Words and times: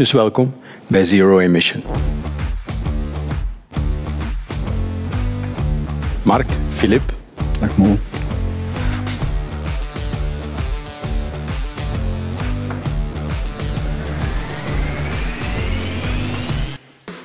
Dus 0.00 0.12
welkom 0.12 0.54
bij 0.86 1.04
Zero 1.04 1.38
Emission. 1.38 1.82
Mark, 6.22 6.46
Filip. 6.68 7.02
Dag 7.60 7.76
Mo. 7.76 7.96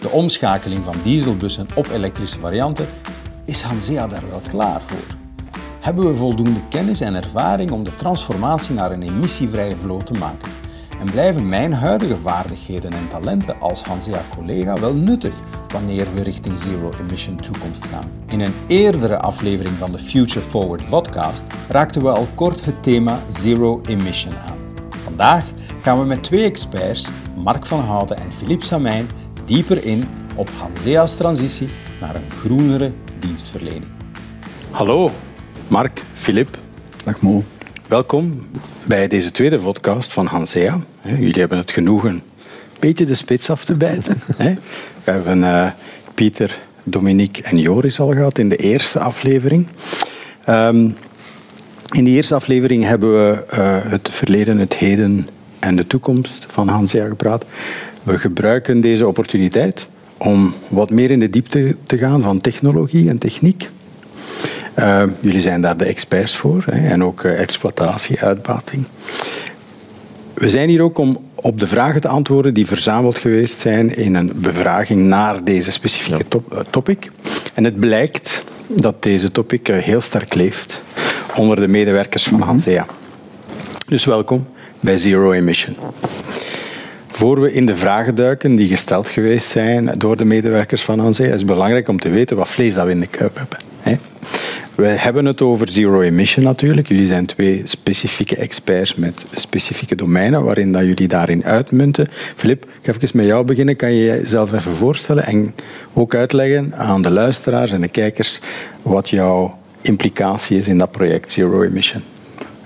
De 0.02 0.10
omschakeling 0.12 0.84
van 0.84 0.96
dieselbussen 1.04 1.68
op 1.76 1.90
elektrische 1.90 2.40
varianten 2.40 2.88
is 3.46 3.62
Hansea 3.62 4.08
daar 4.08 4.30
wel 4.30 4.42
klaar 4.50 4.82
voor. 4.82 5.16
Hebben 5.80 6.08
we 6.08 6.16
voldoende 6.16 6.68
kennis 6.70 7.02
en 7.02 7.16
ervaring 7.16 7.72
om 7.72 7.84
de 7.84 7.94
transformatie 7.94 8.76
naar 8.76 8.92
een 8.92 9.04
emissievrije 9.04 9.76
vloot 9.76 10.06
te 10.06 10.14
maken? 10.14 10.65
En 11.00 11.12
blijven 11.12 11.50
mijn 11.50 11.74
huidige 11.74 12.18
vaardigheden 12.18 12.94
en 12.94 13.08
talenten 13.08 13.60
als 13.60 13.84
Hansea-collega 13.84 14.80
wel 14.80 14.94
nuttig 14.94 15.34
wanneer 15.68 16.08
we 16.14 16.24
richting 16.24 16.58
Zero 16.58 16.94
Emission 17.00 17.38
toekomst 17.38 17.86
gaan? 17.86 18.12
In 18.28 18.40
een 18.42 18.54
eerdere 18.68 19.20
aflevering 19.20 19.76
van 19.76 19.92
de 19.92 19.98
Future 19.98 20.46
Forward 20.46 20.90
podcast 20.90 21.44
raakten 21.70 22.02
we 22.02 22.10
al 22.10 22.28
kort 22.36 22.66
het 22.66 22.84
thema 22.84 23.20
Zero 23.30 23.82
Emission 23.86 24.36
aan. 24.36 24.58
Vandaag 25.04 25.46
gaan 25.82 26.00
we 26.00 26.06
met 26.06 26.24
twee 26.24 26.44
experts, 26.44 27.10
Mark 27.36 27.66
van 27.66 27.80
Houten 27.80 28.18
en 28.18 28.34
Philippe 28.34 28.66
Samijn, 28.66 29.10
dieper 29.46 29.84
in 29.86 30.04
op 30.36 30.50
Hansea's 30.60 31.16
transitie 31.16 31.70
naar 32.00 32.16
een 32.16 32.32
groenere 32.32 32.92
dienstverlening. 33.20 33.92
Hallo, 34.72 35.12
Mark, 35.68 36.04
Filip. 36.14 36.58
Dag 37.04 37.22
Mo. 37.22 37.44
Welkom 37.88 38.40
bij 38.88 39.08
deze 39.08 39.32
tweede 39.32 39.60
podcast 39.60 40.14
van 40.14 40.26
Hansea. 40.26 40.80
Jullie 41.02 41.40
hebben 41.40 41.58
het 41.58 41.72
genoegen 41.72 42.10
een 42.10 42.22
beetje 42.80 43.06
de 43.06 43.14
spits 43.14 43.50
af 43.50 43.66
te 43.66 43.74
bijten. 43.74 44.22
We 45.04 45.12
hebben 45.12 45.38
uh, 45.38 45.72
Pieter, 46.14 46.62
Dominique 46.84 47.44
en 47.44 47.58
Joris 47.58 48.00
al 48.00 48.14
gehad 48.14 48.38
in 48.38 48.50
de 48.50 48.56
eerste 48.56 49.00
aflevering. 49.00 49.68
Um, 50.50 50.96
in 51.92 52.04
de 52.04 52.10
eerste 52.10 52.36
aflevering 52.36 52.84
hebben 52.84 53.14
we 53.14 53.46
uh, 53.54 53.92
het 53.92 54.10
verleden, 54.12 54.58
het 54.58 54.74
heden 54.74 55.28
en 55.60 55.76
de 55.76 55.88
toekomst 55.88 56.46
van 56.50 56.68
Hansea 56.68 57.08
gepraat. 57.08 57.46
We 58.04 58.20
gebruiken 58.20 58.82
deze 58.82 59.08
opportuniteit 59.08 59.88
om 60.18 60.54
wat 60.68 60.90
meer 60.90 61.12
in 61.12 61.20
de 61.20 61.30
diepte 61.30 61.76
te 61.86 61.98
gaan 61.98 62.22
van 62.22 62.42
technologie 62.42 63.10
en 63.10 63.18
techniek. 63.18 63.70
Uh, 64.80 65.04
jullie 65.20 65.42
zijn 65.42 65.62
daar 65.62 65.78
de 65.78 65.86
experts 65.86 66.36
voor 66.36 66.64
hè, 66.66 66.88
en 66.88 67.04
ook 67.04 67.24
uh, 67.24 67.40
exploitatie, 67.42 68.22
uitbating. 68.22 68.86
We 70.34 70.50
zijn 70.50 70.70
hier 70.70 70.82
ook 70.82 70.98
om 70.98 71.20
op 71.36 71.60
de 71.60 71.68
vragen 71.68 72.02
te 72.02 72.08
antwoorden 72.08 72.54
die 72.54 72.68
verzameld 72.68 73.18
geweest 73.18 73.60
zijn 73.60 73.96
in 73.96 74.16
een 74.16 74.32
bevraging 74.36 75.02
naar 75.02 75.44
deze 75.44 75.72
specifieke 75.72 76.28
top, 76.28 76.54
uh, 76.54 76.60
topic. 76.70 77.12
En 77.54 77.64
het 77.64 77.80
blijkt 77.80 78.44
dat 78.68 79.04
deze 79.04 79.32
topic 79.32 79.68
heel 79.68 80.02
sterk 80.02 80.34
leeft 80.34 80.82
onder 81.36 81.60
de 81.60 81.68
medewerkers 81.68 82.24
van 82.24 82.42
Hansea. 82.42 82.86
Dus 83.88 84.06
welkom 84.06 84.48
bij 84.80 84.98
Zero 84.98 85.32
Emission. 85.32 85.76
Voor 87.12 87.42
we 87.42 87.54
in 87.54 87.66
de 87.66 87.76
vragen 87.76 88.16
duiken 88.16 88.56
die 88.56 88.68
gesteld 88.68 89.10
geweest 89.10 89.50
zijn 89.50 89.92
door 89.98 90.18
de 90.18 90.26
medewerkers 90.26 90.82
van 90.82 91.00
Hansea, 91.00 91.26
is 91.26 91.32
het 91.32 91.46
belangrijk 91.46 91.88
om 91.88 92.00
te 92.00 92.10
weten 92.10 92.38
wat 92.38 92.50
vlees 92.50 92.74
dat 92.74 92.86
we 92.86 92.92
in 92.92 93.00
de 93.00 93.08
kuip 93.08 93.38
hebben. 93.38 93.60
We 94.76 94.86
hebben 94.86 95.26
het 95.26 95.42
over 95.42 95.72
zero 95.72 96.02
emission 96.02 96.46
natuurlijk. 96.46 96.88
Jullie 96.88 97.06
zijn 97.06 97.26
twee 97.26 97.62
specifieke 97.64 98.36
experts 98.36 98.96
met 98.96 99.26
specifieke 99.34 99.96
domeinen 99.96 100.44
waarin 100.44 100.72
dat 100.72 100.82
jullie 100.82 101.08
daarin 101.08 101.46
uitmunten. 101.46 102.08
Filip, 102.36 102.64
ik 102.64 102.72
ga 102.82 102.92
even 102.92 103.18
met 103.18 103.26
jou 103.26 103.46
beginnen. 103.46 103.76
Kan 103.76 103.94
je 103.94 104.04
jezelf 104.04 104.54
even 104.54 104.74
voorstellen 104.74 105.26
en 105.26 105.56
ook 105.94 106.16
uitleggen 106.16 106.76
aan 106.76 107.02
de 107.02 107.12
luisteraars 107.12 107.72
en 107.72 107.82
de 107.82 107.88
kijkers 107.88 108.40
wat 108.82 109.10
jouw 109.10 109.58
implicatie 109.82 110.58
is 110.58 110.68
in 110.68 110.78
dat 110.78 110.92
project 110.92 111.32
Zero 111.32 111.62
Emission? 111.62 112.02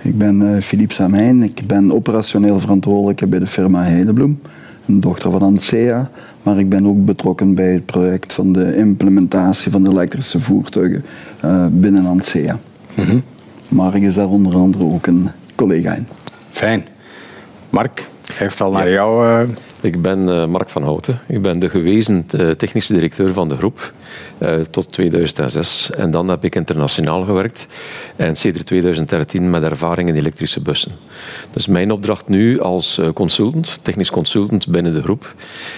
Ik 0.02 0.18
ben 0.18 0.42
uh, 0.42 0.62
Philippe 0.62 0.94
Samijn. 0.94 1.44
Ik 1.44 1.62
ben 1.68 1.92
operationeel 1.92 2.60
verantwoordelijke 2.60 3.28
bij 3.28 3.40
de 3.40 3.48
firma 3.48 3.84
Heidebloem, 3.84 4.42
een 4.90 5.00
dochter 5.00 5.32
van 5.32 5.42
Ansea. 5.42 6.10
Maar 6.44 6.60
ik 6.60 6.70
ben 6.70 6.88
ook 6.88 7.06
betrokken 7.06 7.56
bij 7.56 7.74
het 7.74 7.86
project 7.86 8.34
van 8.34 8.54
de 8.54 8.76
implementatie 8.76 9.72
van 9.72 9.84
de 9.84 9.90
elektrische 9.90 10.40
voertuigen 10.40 11.06
uh, 11.46 11.66
binnen 11.72 12.06
Ansea. 12.06 12.60
Mm 12.96 13.06
-hmm. 13.06 13.24
Mark 13.70 14.02
is 14.02 14.16
daar 14.16 14.30
onder 14.30 14.56
andere 14.56 14.84
ook 14.84 15.08
een 15.08 15.30
collega 15.56 15.94
in. 15.94 16.08
Fijn. 16.52 16.86
Mark, 17.70 18.08
heeft 18.34 18.62
al 18.62 18.72
naar 18.72 18.88
ja. 18.88 18.94
jou... 18.94 19.28
Uh... 19.28 19.56
Ik 19.82 20.02
ben 20.02 20.28
uh, 20.28 20.46
Mark 20.46 20.70
van 20.70 20.84
Houten. 20.84 21.20
Ik 21.28 21.42
ben 21.42 21.60
de 21.60 21.70
gewezen 21.70 22.26
technische 22.58 22.94
directeur 22.94 23.34
van 23.34 23.50
de 23.50 23.58
groep 23.58 23.94
uh, 24.40 24.54
tot 24.72 24.92
2006. 24.92 25.92
En 25.92 26.12
dan 26.12 26.28
heb 26.28 26.44
ik 26.44 26.56
internationaal 26.56 27.24
gewerkt. 27.24 27.68
En 28.16 28.36
sinds 28.36 28.64
2013 28.64 29.50
met 29.50 29.64
ervaring 29.64 30.10
in 30.10 30.16
elektrische 30.16 30.62
bussen. 30.62 30.92
Dus 31.52 31.68
mijn 31.68 31.92
opdracht 31.92 32.28
nu 32.28 32.60
als 32.60 33.02
consultant, 33.14 33.80
technisch 33.84 34.10
consultant 34.10 34.68
binnen 34.68 34.94
de 34.94 35.02
groep, 35.02 35.36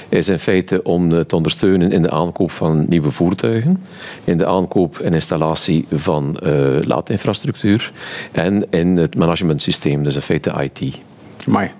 is 0.09 0.27
in 0.27 0.39
feite 0.39 0.83
om 0.83 1.25
te 1.25 1.35
ondersteunen 1.35 1.91
in 1.91 2.01
de 2.01 2.11
aankoop 2.11 2.51
van 2.51 2.85
nieuwe 2.89 3.11
voertuigen, 3.11 3.83
in 4.23 4.37
de 4.37 4.45
aankoop 4.45 4.99
en 4.99 5.13
installatie 5.13 5.85
van 5.91 6.37
laadinfrastructuur 6.81 7.91
en 8.31 8.65
in 8.69 8.97
het 8.97 9.15
managementsysteem, 9.15 10.03
dus 10.03 10.15
in 10.15 10.21
feite 10.21 10.69
IT. 10.73 10.99
Mooi. 11.47 11.71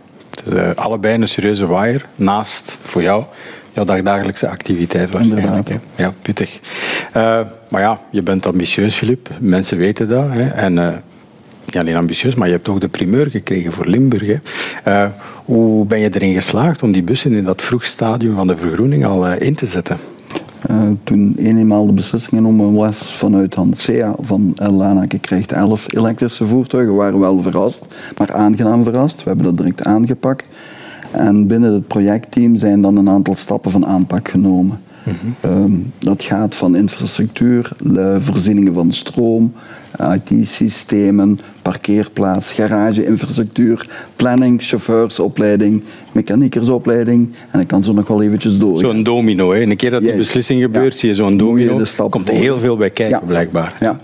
Dus, 0.43 0.53
uh, 0.53 0.69
allebei 0.75 1.13
een 1.21 1.27
serieuze 1.27 1.67
waaier 1.67 2.05
naast 2.15 2.77
voor 2.81 3.01
jou 3.01 3.23
jouw 3.73 3.85
dagdagelijkse 3.85 4.49
activiteit 4.49 5.11
waarschijnlijk. 5.11 5.69
Hè? 5.69 5.77
Ja, 5.95 6.13
pittig. 6.21 6.59
Uh, 7.17 7.39
maar 7.67 7.81
ja, 7.81 7.99
je 8.11 8.21
bent 8.21 8.45
ambitieus, 8.45 8.95
Filip. 8.95 9.29
Mensen 9.39 9.77
weten 9.77 10.09
dat. 10.09 10.25
Hè? 10.29 10.47
En 10.47 10.73
uh, 10.77 10.93
niet 11.65 11.77
alleen 11.77 11.95
ambitieus, 11.95 12.35
maar 12.35 12.47
je 12.47 12.53
hebt 12.53 12.67
ook 12.67 12.81
de 12.81 12.87
primeur 12.87 13.29
gekregen 13.29 13.71
voor 13.71 13.85
Limburg. 13.85 14.39
Hè? 14.83 15.07
Hoe 15.45 15.85
ben 15.85 15.99
je 15.99 16.09
erin 16.13 16.33
geslaagd 16.33 16.83
om 16.83 16.91
die 16.91 17.03
bussen 17.03 17.33
in 17.33 17.43
dat 17.43 17.61
vroeg 17.61 17.85
stadium 17.85 18.35
van 18.35 18.47
de 18.47 18.57
vergroening 18.57 19.05
al 19.05 19.33
in 19.33 19.55
te 19.55 19.65
zetten? 19.65 19.99
Uh, 20.69 20.89
toen 21.03 21.33
eenmaal 21.37 21.85
de 21.85 21.93
beslissing 21.93 22.35
genomen 22.35 22.73
was 22.73 23.13
vanuit 23.13 23.55
Hansea 23.55 24.15
van 24.19 24.53
Lanaken 24.55 25.19
krijgt 25.19 25.51
11 25.51 25.93
elektrische 25.93 26.45
voertuigen, 26.45 26.95
waren 26.95 27.13
we 27.13 27.19
wel 27.19 27.41
verrast, 27.41 27.85
maar 28.17 28.33
aangenaam 28.33 28.83
verrast. 28.83 29.17
We 29.17 29.29
hebben 29.29 29.45
dat 29.45 29.57
direct 29.57 29.83
aangepakt. 29.83 30.49
En 31.11 31.47
binnen 31.47 31.73
het 31.73 31.87
projectteam 31.87 32.55
zijn 32.55 32.81
dan 32.81 32.97
een 32.97 33.09
aantal 33.09 33.35
stappen 33.35 33.71
van 33.71 33.85
aanpak 33.85 34.29
genomen. 34.29 34.79
Mm 35.03 35.13
-hmm. 35.21 35.51
um, 35.51 35.91
dat 35.99 36.23
gaat 36.23 36.55
van 36.55 36.75
infrastructuur, 36.75 37.71
voorzieningen 38.19 38.73
van 38.73 38.91
stroom, 38.91 39.53
IT-systemen, 40.13 41.39
parkeerplaats, 41.61 42.51
garage-infrastructuur, 42.51 43.89
planning, 44.15 44.63
chauffeursopleiding, 44.63 45.83
mechaniekersopleiding. 46.11 47.33
En 47.49 47.59
ik 47.59 47.67
kan 47.67 47.83
zo 47.83 47.93
nog 47.93 48.07
wel 48.07 48.21
eventjes 48.21 48.57
door. 48.57 48.79
Zo'n 48.79 49.03
domino, 49.03 49.53
hè? 49.53 49.61
een 49.61 49.75
keer 49.75 49.91
dat 49.91 50.01
die 50.01 50.15
beslissing 50.15 50.61
gebeurt, 50.61 50.93
ja. 50.93 50.99
zie 50.99 51.09
je 51.09 51.15
zo'n 51.15 51.37
domino. 51.37 51.79
Er 51.79 52.09
komt 52.09 52.27
er 52.27 52.33
heel 52.33 52.59
veel 52.59 52.77
bij 52.77 52.89
kijken, 52.89 53.19
ja. 53.19 53.25
blijkbaar. 53.25 53.75
Ja. 53.79 53.99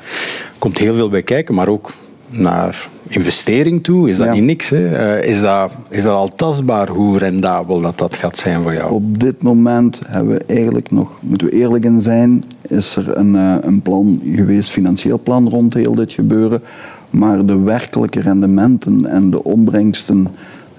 komt 0.60 0.78
heel 0.78 0.96
veel 0.96 1.10
bij 1.10 1.24
kijken, 1.24 1.56
maar 1.56 1.68
ook 1.68 1.94
naar 2.30 2.88
investering 3.08 3.84
toe? 3.84 4.10
Is 4.10 4.18
dat 4.18 4.26
ja. 4.26 4.34
niet 4.34 4.44
niks? 4.44 4.70
Hè? 4.70 5.18
Uh, 5.20 5.30
is, 5.30 5.40
dat, 5.40 5.72
is 5.90 6.04
dat 6.04 6.14
al 6.14 6.36
tastbaar 6.36 6.90
hoe 6.90 7.18
rendabel 7.18 7.82
dat, 7.82 7.98
dat 7.98 8.16
gaat 8.16 8.38
zijn 8.38 8.62
voor 8.62 8.74
jou? 8.74 8.92
Op 8.92 9.20
dit 9.20 9.42
moment 9.42 10.00
hebben 10.08 10.34
we 10.34 10.44
eigenlijk 10.46 10.92
nog, 10.92 11.20
moeten 11.22 11.48
we 11.48 11.54
eerlijk 11.54 11.86
in 11.86 12.02
zijn, 12.02 12.44
is 12.62 12.96
er 12.96 13.18
een, 13.18 13.34
uh, 13.36 13.56
een 13.62 13.82
plan 13.82 14.20
geweest, 14.24 14.70
financieel 14.70 15.20
plan 15.24 15.50
rond 15.50 15.74
heel 15.74 15.96
dit 15.96 16.12
gebeuren. 16.12 16.62
Maar 17.10 17.46
de 17.46 17.60
werkelijke 17.60 18.22
rendementen 18.22 19.06
en 19.06 19.30
de 19.30 19.44
opbrengsten 19.44 20.28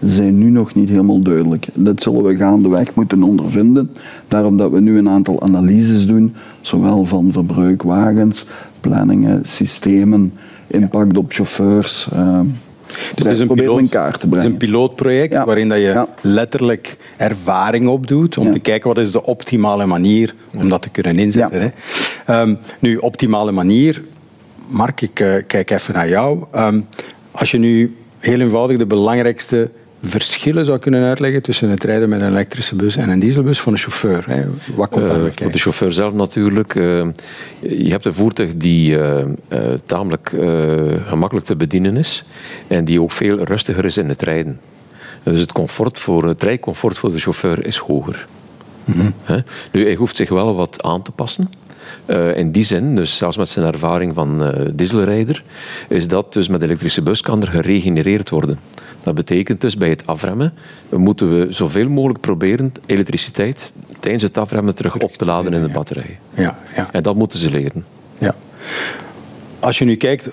zijn 0.00 0.38
nu 0.38 0.50
nog 0.50 0.74
niet 0.74 0.88
helemaal 0.88 1.22
duidelijk. 1.22 1.66
Dat 1.74 2.02
zullen 2.02 2.22
we 2.22 2.36
gaandeweg 2.36 2.94
moeten 2.94 3.22
ondervinden. 3.22 3.90
Daarom 4.28 4.56
dat 4.56 4.70
we 4.70 4.80
nu 4.80 4.98
een 4.98 5.08
aantal 5.08 5.42
analyses 5.42 6.06
doen, 6.06 6.34
zowel 6.60 7.04
van 7.04 7.32
verbruikwagens, 7.32 8.46
planningen, 8.80 9.40
systemen, 9.44 10.32
impact 10.68 11.16
op 11.16 11.32
chauffeurs. 11.32 12.08
Uh, 12.14 12.40
dus 12.88 13.08
het 13.14 13.26
is, 13.26 13.38
een 13.38 13.48
piloot, 13.48 13.78
in 13.78 13.88
kaart 13.88 14.20
te 14.20 14.26
brengen. 14.26 14.36
het 14.36 14.46
is 14.46 14.52
een 14.52 14.68
pilootproject 14.68 15.32
ja. 15.32 15.44
waarin 15.44 15.68
dat 15.68 15.78
je 15.78 15.84
ja. 15.84 16.08
letterlijk 16.20 16.96
ervaring 17.16 17.88
opdoet 17.88 18.38
om 18.38 18.46
ja. 18.46 18.52
te 18.52 18.58
kijken 18.58 18.88
wat 18.88 18.98
is 18.98 19.12
de 19.12 19.24
optimale 19.24 19.86
manier 19.86 20.34
om 20.58 20.68
dat 20.68 20.82
te 20.82 20.88
kunnen 20.88 21.18
inzetten. 21.18 21.72
Hè. 22.26 22.40
Um, 22.40 22.58
nu, 22.78 22.96
optimale 22.96 23.52
manier. 23.52 24.02
Mark, 24.66 25.00
ik 25.00 25.20
uh, 25.20 25.34
kijk 25.46 25.70
even 25.70 25.94
naar 25.94 26.08
jou. 26.08 26.44
Um, 26.56 26.86
als 27.30 27.50
je 27.50 27.58
nu 27.58 27.96
heel 28.18 28.40
eenvoudig 28.40 28.76
de 28.76 28.86
belangrijkste 28.86 29.70
verschillen 30.02 30.64
zou 30.64 30.78
kunnen 30.78 31.04
uitleggen 31.04 31.42
tussen 31.42 31.70
het 31.70 31.84
rijden 31.84 32.08
met 32.08 32.20
een 32.20 32.28
elektrische 32.28 32.74
bus 32.74 32.96
en 32.96 33.08
een 33.08 33.18
dieselbus 33.18 33.60
voor 33.60 33.72
een 33.72 33.78
chauffeur? 33.78 34.24
Hè? 34.26 34.44
Wat 34.74 34.88
komt 34.88 35.08
daarbij 35.08 35.30
uh, 35.30 35.36
Voor 35.36 35.50
de 35.50 35.58
chauffeur 35.58 35.92
zelf 35.92 36.12
natuurlijk. 36.12 36.74
Uh, 36.74 37.06
je 37.60 37.88
hebt 37.88 38.04
een 38.04 38.14
voertuig 38.14 38.56
die 38.56 38.98
uh, 38.98 39.24
tamelijk 39.86 40.34
gemakkelijk 41.06 41.46
te 41.46 41.56
bedienen 41.56 41.96
is 41.96 42.24
en 42.66 42.84
die 42.84 43.02
ook 43.02 43.12
veel 43.12 43.36
rustiger 43.44 43.84
is 43.84 43.96
in 43.96 44.08
het 44.08 44.22
rijden. 44.22 44.60
Dus 45.22 45.40
het, 45.40 45.52
comfort 45.52 45.98
voor, 45.98 46.24
het 46.24 46.42
rijcomfort 46.42 46.98
voor 46.98 47.12
de 47.12 47.18
chauffeur 47.18 47.66
is 47.66 47.76
hoger. 47.76 48.26
Hè? 49.22 49.38
Nu, 49.72 49.84
hij 49.84 49.94
hoeft 49.94 50.16
zich 50.16 50.28
wel 50.28 50.54
wat 50.54 50.82
aan 50.82 51.02
te 51.02 51.10
passen. 51.10 51.48
Eh, 52.06 52.36
in 52.36 52.52
die 52.52 52.64
zin, 52.64 52.96
dus 52.96 53.16
zelfs 53.16 53.36
met 53.36 53.48
zijn 53.48 53.66
ervaring 53.66 54.14
van 54.14 54.42
uh, 54.42 54.68
dieselrijder, 54.74 55.44
is 55.88 56.08
dat 56.08 56.32
dus 56.32 56.48
met 56.48 56.60
de 56.60 56.66
elektrische 56.66 57.02
bus 57.02 57.20
kan 57.20 57.42
er 57.42 57.48
geregenereerd 57.48 58.30
worden. 58.30 58.58
Dat 59.02 59.14
betekent 59.14 59.60
dus 59.60 59.76
bij 59.76 59.88
het 59.88 60.06
afremmen 60.06 60.54
moeten 60.90 61.38
we 61.38 61.52
zoveel 61.52 61.88
mogelijk 61.88 62.20
proberen 62.20 62.72
elektriciteit 62.86 63.72
tijdens 64.00 64.22
het 64.22 64.38
afremmen 64.38 64.74
terug 64.74 64.96
op 64.96 65.12
te 65.14 65.24
laden 65.24 65.52
in 65.52 65.62
de 65.62 65.68
batterij. 65.68 66.18
Ja, 66.34 66.58
ja. 66.76 66.88
En 66.92 67.02
dat 67.02 67.14
moeten 67.14 67.38
ze 67.38 67.50
leren. 67.50 67.84
Ja. 68.18 68.34
Als 69.60 69.78
je 69.78 69.84
nu 69.84 69.96
kijkt, 69.96 70.28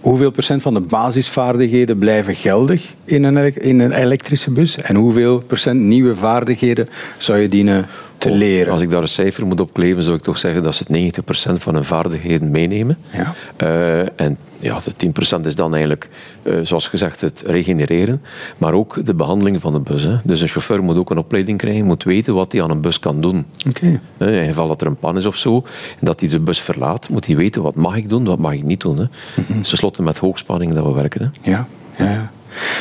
hoeveel 0.00 0.30
procent 0.30 0.62
van 0.62 0.74
de 0.74 0.80
basisvaardigheden 0.80 1.98
blijven 1.98 2.34
geldig 2.34 2.94
in 3.04 3.24
een, 3.24 3.54
in 3.54 3.80
een 3.80 3.92
elektrische 3.92 4.50
bus 4.50 4.76
en 4.76 4.96
hoeveel 4.96 5.38
procent 5.38 5.80
nieuwe 5.80 6.16
vaardigheden 6.16 6.86
zou 7.18 7.38
je 7.38 7.48
dienen 7.48 7.86
te 8.20 8.30
leren? 8.30 8.72
Als 8.72 8.82
ik 8.82 8.90
daar 8.90 9.02
een 9.02 9.08
cijfer 9.08 9.46
moet 9.46 9.60
op 9.60 9.72
kleven, 9.72 10.02
zou 10.02 10.16
ik 10.16 10.22
toch 10.22 10.38
zeggen 10.38 10.62
dat 10.62 10.74
ze 10.74 10.84
het 10.88 11.20
90% 11.20 11.52
van 11.52 11.74
hun 11.74 11.84
vaardigheden 11.84 12.50
meenemen. 12.50 12.98
Ja. 13.10 13.34
Uh, 13.62 14.20
en 14.20 14.38
ja, 14.58 14.78
de 14.96 15.12
10% 15.40 15.46
is 15.46 15.54
dan 15.54 15.70
eigenlijk, 15.70 16.08
uh, 16.42 16.60
zoals 16.62 16.88
gezegd, 16.88 17.20
het 17.20 17.42
regenereren, 17.46 18.22
maar 18.58 18.72
ook 18.72 19.06
de 19.06 19.14
behandeling 19.14 19.60
van 19.60 19.72
de 19.72 19.80
bus. 19.80 20.04
Hè. 20.04 20.16
Dus 20.24 20.40
een 20.40 20.48
chauffeur 20.48 20.82
moet 20.82 20.96
ook 20.96 21.10
een 21.10 21.18
opleiding 21.18 21.58
krijgen, 21.58 21.84
moet 21.84 22.04
weten 22.04 22.34
wat 22.34 22.52
hij 22.52 22.62
aan 22.62 22.70
een 22.70 22.80
bus 22.80 22.98
kan 22.98 23.20
doen. 23.20 23.46
Okay. 23.68 24.00
Uh, 24.18 24.40
in 24.40 24.46
geval 24.46 24.68
dat 24.68 24.80
er 24.80 24.86
een 24.86 24.96
pan 24.96 25.16
is 25.16 25.26
of 25.26 25.36
zo, 25.36 25.56
en 26.00 26.06
dat 26.06 26.20
hij 26.20 26.28
de 26.28 26.40
bus 26.40 26.60
verlaat, 26.60 27.08
moet 27.08 27.26
hij 27.26 27.36
weten 27.36 27.62
wat 27.62 27.74
mag 27.74 27.96
ik 27.96 28.08
doen, 28.08 28.24
wat 28.24 28.38
mag 28.38 28.52
ik 28.52 28.62
niet 28.62 28.80
doen. 28.80 28.98
Hè. 28.98 29.04
Mhm. 29.34 29.60
Ten 29.60 29.76
slotte 29.76 30.02
met 30.02 30.18
hoogspanning 30.18 30.74
dat 30.74 30.84
we 30.84 30.92
werken. 30.92 31.20
Hè. 31.22 31.50
Ja, 31.50 31.68
ja, 31.98 32.10
ja. 32.10 32.30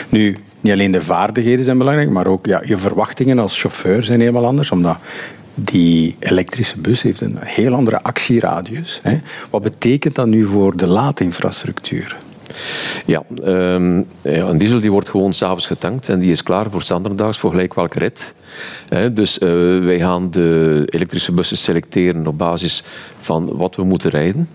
Nu, 0.09 0.37
niet 0.61 0.73
alleen 0.73 0.91
de 0.91 1.01
vaardigheden 1.01 1.65
zijn 1.65 1.77
belangrijk, 1.77 2.09
maar 2.09 2.27
ook 2.27 2.45
ja, 2.45 2.61
je 2.65 2.77
verwachtingen 2.77 3.39
als 3.39 3.59
chauffeur 3.59 4.03
zijn 4.03 4.19
helemaal 4.19 4.45
anders, 4.45 4.71
omdat 4.71 4.97
die 5.53 6.15
elektrische 6.19 6.79
bus 6.79 7.01
heeft 7.01 7.21
een 7.21 7.37
heel 7.39 7.73
andere 7.73 8.03
actieradius. 8.03 8.99
Hè. 9.03 9.19
Wat 9.49 9.61
betekent 9.61 10.15
dat 10.15 10.27
nu 10.27 10.45
voor 10.45 10.77
de 10.77 10.87
laadinfrastructuur? 10.87 12.17
Ja, 13.05 13.23
ja, 14.21 14.47
een 14.47 14.57
diesel 14.57 14.79
die 14.79 14.91
wordt 14.91 15.09
gewoon 15.09 15.33
s'avonds 15.33 15.67
getankt 15.67 16.09
en 16.09 16.19
die 16.19 16.31
is 16.31 16.43
klaar 16.43 16.69
voor 16.69 16.81
standaardaags 16.81 17.37
voor 17.37 17.49
gelijk 17.49 17.73
welke 17.73 17.99
rit. 17.99 18.33
Dus 19.13 19.39
uh, 19.39 19.49
wij 19.83 19.99
gaan 19.99 20.31
de 20.31 20.83
elektrische 20.85 21.31
bussen 21.31 21.57
selecteren 21.57 22.27
op 22.27 22.37
basis 22.37 22.83
van 23.19 23.57
wat 23.57 23.75
we 23.75 23.83
moeten 23.83 24.09
rijden. 24.09 24.49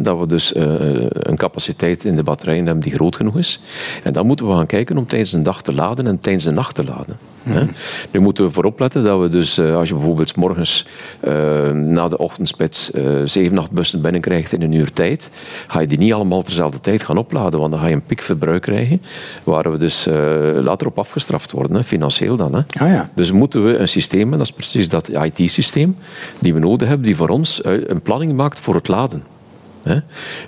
Dat 0.00 0.18
we 0.18 0.26
dus 0.26 0.52
uh, 0.52 0.64
een 1.08 1.36
capaciteit 1.36 2.04
in 2.04 2.16
de 2.16 2.22
batterijen 2.22 2.64
hebben 2.66 2.82
die 2.82 2.92
groot 2.92 3.16
genoeg 3.16 3.38
is. 3.38 3.60
En 4.02 4.12
dan 4.12 4.26
moeten 4.26 4.46
we 4.46 4.52
gaan 4.52 4.66
kijken 4.66 4.96
om 4.96 5.06
tijdens 5.06 5.30
de 5.30 5.42
dag 5.42 5.62
te 5.62 5.74
laden 5.74 6.06
en 6.06 6.18
tijdens 6.18 6.44
de 6.44 6.50
nacht 6.50 6.74
te 6.74 6.84
laden. 6.84 7.18
Mm. 7.42 7.70
Nu 8.10 8.20
moeten 8.20 8.44
we 8.44 8.50
voorop 8.50 8.80
letten 8.80 9.04
dat 9.04 9.20
we 9.20 9.28
dus, 9.28 9.58
uh, 9.58 9.76
als 9.76 9.88
je 9.88 9.94
bijvoorbeeld 9.94 10.36
morgens 10.36 10.86
uh, 11.24 11.70
na 11.70 12.08
de 12.08 12.18
ochtendspits 12.18 12.90
zeven, 13.24 13.58
acht 13.58 13.70
bussen 13.70 14.00
binnenkrijgt 14.00 14.52
in 14.52 14.62
een 14.62 14.72
uur 14.72 14.92
tijd, 14.92 15.30
ga 15.66 15.80
je 15.80 15.86
die 15.86 15.98
niet 15.98 16.12
allemaal 16.12 16.42
terzelfde 16.42 16.80
tijd 16.80 17.04
gaan 17.04 17.18
opladen, 17.18 17.60
want 17.60 17.72
dan 17.72 17.80
ga 17.80 17.86
je 17.86 17.94
een 17.94 18.04
piekverbruik 18.04 18.62
krijgen, 18.62 19.02
waar 19.44 19.72
we 19.72 19.78
dus 19.78 20.06
later 20.54 20.86
op 20.86 20.98
afgestraft 20.98 21.52
worden, 21.52 21.76
hè, 21.76 21.82
financieel 21.82 22.36
dan. 22.36 22.54
Hè. 22.54 22.84
Ah, 22.84 22.88
ja. 22.88 23.10
Dus 23.14 23.32
moeten 23.32 23.64
we 23.64 23.76
een 23.76 23.88
systeem, 23.88 24.32
en 24.32 24.38
dat 24.38 24.46
is 24.46 24.52
precies 24.52 24.88
dat 24.88 25.08
IT-systeem, 25.08 25.96
die 26.38 26.54
we 26.54 26.60
nodig 26.60 26.88
hebben, 26.88 27.06
die 27.06 27.16
voor 27.16 27.28
ons 27.28 27.60
een 27.64 28.02
planning 28.02 28.32
maakt 28.32 28.60
voor 28.60 28.74
het 28.74 28.88
laden. 28.88 29.31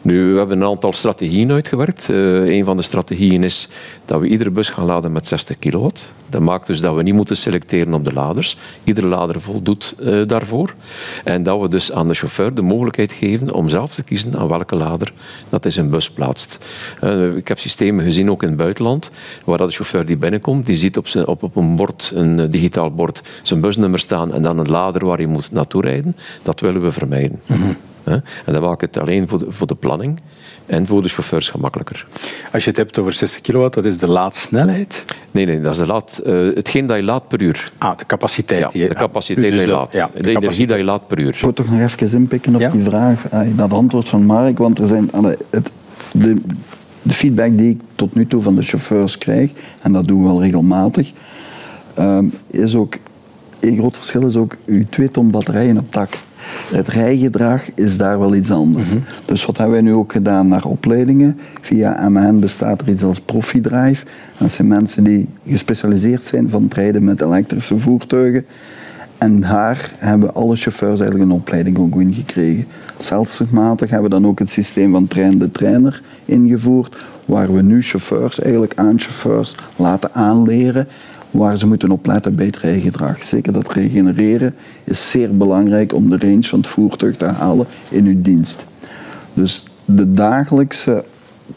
Nu, 0.03 0.33
we 0.33 0.39
hebben 0.39 0.61
een 0.61 0.69
aantal 0.69 0.93
strategieën 0.93 1.51
uitgewerkt. 1.51 2.09
Uh, 2.11 2.57
een 2.57 2.65
van 2.65 2.77
de 2.77 2.83
strategieën 2.83 3.43
is 3.43 3.69
dat 4.05 4.21
we 4.21 4.29
iedere 4.29 4.51
bus 4.51 4.71
gaan 4.71 4.85
laden 4.85 5.13
met 5.13 5.27
60 5.27 5.59
kilowatt. 5.59 6.13
Dat 6.29 6.41
maakt 6.41 6.67
dus 6.67 6.81
dat 6.81 6.95
we 6.95 7.03
niet 7.03 7.15
moeten 7.15 7.37
selecteren 7.37 7.95
op 7.95 8.05
de 8.05 8.13
laders. 8.13 8.57
Iedere 8.85 9.07
lader 9.07 9.41
voldoet 9.41 9.95
uh, 10.01 10.27
daarvoor. 10.27 10.75
En 11.25 11.43
dat 11.43 11.61
we 11.61 11.69
dus 11.69 11.93
aan 11.93 12.09
de 12.09 12.15
chauffeur 12.15 12.55
de 12.55 12.63
mogelijkheid 12.63 13.13
geven 13.13 13.53
om 13.53 13.69
zelf 13.69 13.95
te 13.95 14.03
kiezen 14.03 14.37
aan 14.39 14.49
welke 14.49 14.77
lader 14.77 15.13
dat 15.49 15.63
hij 15.63 15.73
zijn 15.73 15.91
bus 15.91 16.11
plaatst. 16.11 16.67
Uh, 17.05 17.37
ik 17.37 17.49
heb 17.49 17.59
systemen 17.59 18.05
gezien, 18.05 18.31
ook 18.31 18.43
in 18.43 18.49
het 18.49 18.57
buitenland, 18.57 19.11
waar 19.45 19.59
dat 19.59 19.69
de 19.69 19.75
chauffeur 19.75 20.07
die 20.07 20.17
binnenkomt, 20.17 20.67
die 20.67 20.77
ziet 20.77 20.97
op, 20.97 21.09
zijn, 21.09 21.27
op, 21.27 21.43
op 21.43 21.57
een 21.57 21.77
bord, 21.77 22.13
een 22.15 22.51
digitaal 22.51 22.91
bord, 22.91 23.23
zijn 23.43 23.61
busnummer 23.61 23.99
staan 23.99 24.33
en 24.35 24.43
dan 24.43 24.59
een 24.59 24.71
lader 24.71 25.07
waar 25.07 25.17
hij 25.17 25.27
moet 25.27 25.53
naartoe 25.53 25.83
rijden. 25.83 26.17
Dat 26.43 26.61
willen 26.61 26.83
we 26.83 26.91
vermijden. 26.91 27.41
-hmm. 27.47 27.77
En 28.05 28.53
dat 28.53 28.63
maakt 28.63 28.81
het 28.81 28.99
alleen 28.99 29.29
voor 29.29 29.39
de, 29.39 29.47
voor 29.49 29.67
de 29.67 29.75
planning 29.75 30.21
en 30.67 30.87
voor 30.87 31.03
de 31.03 31.09
chauffeurs 31.09 31.49
gemakkelijker. 31.49 32.07
Als 32.53 32.65
je 32.65 32.71
het 32.71 32.79
hebt 32.79 32.99
over 32.99 33.13
60 33.13 33.41
kilowatt, 33.41 33.75
dat 33.75 33.85
is 33.85 33.99
de 33.99 34.07
laadsnelheid? 34.07 35.05
Nee, 35.31 35.47
nee, 35.47 35.61
dat 35.61 35.73
is 35.73 35.79
de 35.79 35.87
laad, 35.87 36.23
uh, 36.27 36.55
hetgeen 36.55 36.87
dat 36.87 36.97
je 36.97 37.03
laat 37.03 37.29
per 37.29 37.43
uur. 37.43 37.71
Ah, 37.79 37.99
de 37.99 38.07
capaciteit. 38.07 38.61
Ja, 38.61 38.69
die 38.69 38.89
de 38.89 38.95
capaciteit 38.95 39.49
dus 39.49 39.59
dat 39.59 39.69
je 39.69 39.75
laat. 39.75 39.93
Ja, 39.93 40.11
de, 40.15 40.23
de 40.23 40.31
energie 40.31 40.67
dat 40.67 40.77
je 40.77 40.85
laat 40.85 41.07
per 41.07 41.21
uur. 41.21 41.29
Ik 41.29 41.41
wil 41.41 41.53
toch 41.53 41.71
nog 41.71 41.81
even 41.81 42.19
inpikken 42.19 42.55
op 42.55 42.61
ja? 42.61 42.71
die 42.71 42.83
vraag, 42.83 43.23
dat 43.57 43.73
antwoord 43.73 44.09
van 44.09 44.25
Mark, 44.25 44.59
want 44.59 44.79
er 44.79 44.87
zijn... 44.87 45.11
Het, 45.51 45.71
de, 46.13 46.41
de 47.03 47.15
feedback 47.15 47.59
die 47.59 47.71
ik 47.71 47.81
tot 47.95 48.15
nu 48.15 48.27
toe 48.27 48.43
van 48.43 48.55
de 48.55 48.63
chauffeurs 48.63 49.19
krijg, 49.19 49.53
en 49.81 49.93
dat 49.93 50.07
doen 50.07 50.23
we 50.23 50.29
wel 50.29 50.43
regelmatig, 50.43 51.13
um, 51.99 52.33
is 52.51 52.75
ook... 52.75 52.97
Een 53.61 53.77
groot 53.77 53.97
verschil 53.97 54.27
is 54.27 54.37
ook 54.37 54.57
uw 54.67 54.85
2 54.91 55.09
ton 55.09 55.31
batterijen 55.31 55.79
op 55.79 55.91
tak. 55.91 56.09
Het 56.71 56.89
rijgedrag 56.89 57.63
is 57.75 57.97
daar 57.97 58.19
wel 58.19 58.35
iets 58.35 58.51
anders. 58.51 58.89
Mm 58.89 58.95
-hmm. 58.97 59.05
Dus 59.25 59.45
wat 59.45 59.57
hebben 59.57 59.75
wij 59.75 59.85
nu 59.85 59.93
ook 59.93 60.13
gedaan 60.13 60.49
naar 60.49 60.65
opleidingen? 60.65 61.39
Via 61.61 62.09
MN 62.09 62.41
bestaat 62.41 62.81
er 62.81 62.89
iets 62.89 63.03
als 63.03 63.21
Profidrive. 63.21 64.05
Dat 64.39 64.53
zijn 64.53 64.69
mensen 64.69 65.05
die 65.05 65.29
gespecialiseerd 65.47 66.25
zijn 66.25 66.51
van 66.51 66.63
het 66.63 66.75
rijden 66.75 67.05
met 67.05 67.21
elektrische 67.21 67.79
voertuigen. 67.79 68.45
En 69.19 69.41
daar 69.41 69.91
hebben 69.97 70.35
alle 70.35 70.57
chauffeurs 70.57 71.01
eigenlijk 71.01 71.31
een 71.31 71.37
opleiding 71.37 71.79
ook 71.79 72.01
in 72.01 72.13
gekregen. 72.13 72.67
Stelselmatig 72.99 73.91
hebben 73.91 74.11
we 74.11 74.17
dan 74.21 74.27
ook 74.27 74.39
het 74.39 74.51
systeem 74.51 74.93
van 74.93 75.09
train 75.09 75.39
de 75.39 75.51
trainer 75.51 76.03
ingevoerd, 76.25 76.97
waar 77.25 77.55
we 77.55 77.63
nu 77.63 77.83
chauffeurs, 77.83 78.41
eigenlijk 78.41 78.73
aan 78.75 79.01
chauffeurs, 79.01 79.55
laten 79.77 80.13
aanleren 80.13 80.89
waar 81.35 81.59
ze 81.59 81.67
moeten 81.67 81.91
opletten 81.91 82.37
bij 82.37 82.47
het 82.47 82.57
rijgedrag. 82.57 83.23
Zeker 83.23 83.53
dat 83.53 83.73
regenereren 83.73 84.55
is 84.85 85.11
zeer 85.11 85.37
belangrijk 85.37 85.93
om 85.93 86.11
de 86.11 86.19
range 86.19 86.43
van 86.43 86.59
het 86.59 86.69
voertuig 86.69 87.17
te 87.17 87.25
halen 87.25 87.67
in 87.91 88.07
uw 88.07 88.23
dienst. 88.23 88.67
Dus 89.33 89.65
de 89.85 90.13
dagelijkse 90.13 91.05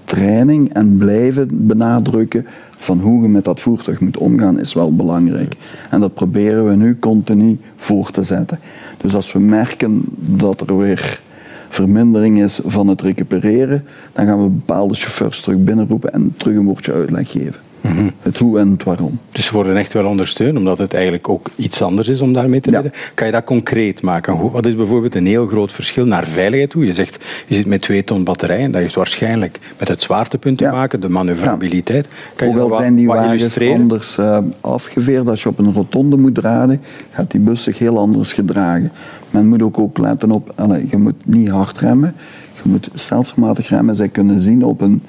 training 0.06 0.74
en 0.74 0.98
blijven 0.98 1.68
benadrukken 1.68 2.46
van 2.78 3.00
hoe 3.00 3.22
je 3.22 3.28
met 3.28 3.46
dat 3.46 3.60
voertuig 3.60 4.00
moet 4.00 4.18
omgaan 4.18 4.60
is 4.60 4.74
wel 4.74 4.96
belangrijk. 4.96 5.56
En 5.90 6.00
dat 6.00 6.14
proberen 6.14 6.68
we 6.68 6.76
nu 6.76 7.00
continu 7.00 7.60
voor 7.76 8.12
te 8.12 8.24
zetten. 8.24 8.60
Dus 8.98 9.16
als 9.16 9.34
we 9.34 9.40
merken 9.40 10.02
dat 10.32 10.62
er 10.62 10.78
weer 10.78 11.22
vermindering 11.68 12.42
is 12.42 12.60
van 12.66 12.88
het 12.88 13.02
recupereren, 13.02 13.84
dan 14.14 14.26
gaan 14.26 14.44
we 14.44 14.50
bepaalde 14.50 14.94
chauffeurs 14.94 15.42
terug 15.42 15.60
binnenroepen 15.60 16.14
en 16.14 16.34
terug 16.38 16.56
een 16.56 16.66
woordje 16.66 16.94
uitleg 16.94 17.32
geven. 17.32 17.67
Mm 17.82 17.92
-hmm. 17.92 18.12
Het 18.20 18.38
hoe 18.38 18.60
en 18.60 18.72
het 18.72 18.84
waarom. 18.84 19.20
Dus 19.32 19.46
ze 19.46 19.54
worden 19.54 19.78
echt 19.78 19.94
wel 19.94 20.06
ondersteund, 20.06 20.58
omdat 20.58 20.78
het 20.78 20.94
eigenlijk 20.94 21.30
ook 21.30 21.50
iets 21.56 21.82
anders 21.82 22.08
is 22.08 22.22
om 22.22 22.34
daarmee 22.34 22.62
te 22.62 22.70
rijden. 22.70 22.92
Ja. 22.94 23.00
Kan 23.14 23.26
je 23.26 23.34
dat 23.34 23.44
concreet 23.44 24.02
maken? 24.02 24.52
Wat 24.52 24.66
is 24.66 24.76
bijvoorbeeld 24.76 25.16
een 25.16 25.26
heel 25.26 25.48
groot 25.48 25.72
verschil 25.72 26.06
naar 26.06 26.28
veiligheid 26.28 26.70
toe? 26.70 26.86
Je 26.86 26.94
zegt, 26.94 27.26
je 27.48 27.56
zit 27.56 27.66
met 27.66 27.82
twee 27.82 28.04
ton 28.04 28.24
batterijen, 28.24 28.72
dat 28.72 28.82
heeft 28.82 28.96
waarschijnlijk 28.96 29.60
met 29.80 29.88
het 29.88 30.02
zwaartepunt 30.02 30.58
te 30.58 30.68
maken, 30.68 31.00
de 31.00 31.10
manoeuvrabiliteit. 31.10 32.08
Kan 32.36 32.48
je 32.50 32.60
ook 32.60 32.72
al 32.72 32.78
zijn 32.78 32.96
die 32.96 33.08
wagens 33.08 33.60
anders 33.60 34.18
uh, 34.18 34.38
afgeveerd. 34.62 35.30
Als 35.30 35.44
je 35.44 35.50
op 35.50 35.60
een 35.60 35.74
rotonde 35.74 36.18
moet 36.18 36.38
rijden, 36.38 36.82
gaat 37.12 37.32
die 37.32 37.40
bus 37.40 37.64
zich 37.64 37.78
heel 37.78 37.98
anders 37.98 38.34
gedragen. 38.34 38.92
Men 39.32 39.48
moet 39.48 39.62
ook, 39.62 39.80
ook 39.80 39.98
letten 39.98 40.32
op, 40.32 40.52
allez, 40.56 40.92
je 40.92 40.98
moet 40.98 41.26
niet 41.26 41.50
hard 41.50 41.78
remmen. 41.78 42.16
Je 42.64 42.70
moet 42.70 42.90
stelselmatig 42.94 43.70
remmen. 43.70 43.96
Zij 43.96 44.08
kunnen 44.08 44.40
zien 44.40 44.64
op 44.64 44.82
een 44.82 45.04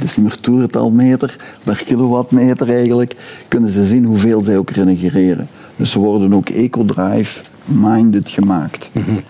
het 0.00 0.08
is 0.08 0.16
niet 0.16 0.26
meer 0.26 0.40
toerentalmeter, 0.40 1.36
per 1.64 1.82
kilowattmeter 1.84 2.68
eigenlijk, 2.68 3.16
kunnen 3.48 3.70
ze 3.70 3.86
zien 3.86 4.04
hoeveel 4.04 4.42
zij 4.42 4.56
ook 4.56 4.70
regenereren. 4.70 5.48
Dus 5.76 5.90
ze 5.90 5.98
worden 5.98 6.34
ook 6.34 6.48
eco-drive-minded 6.48 8.28
gemaakt. 8.28 8.90
Mm 8.92 9.02
-hmm. 9.02 9.20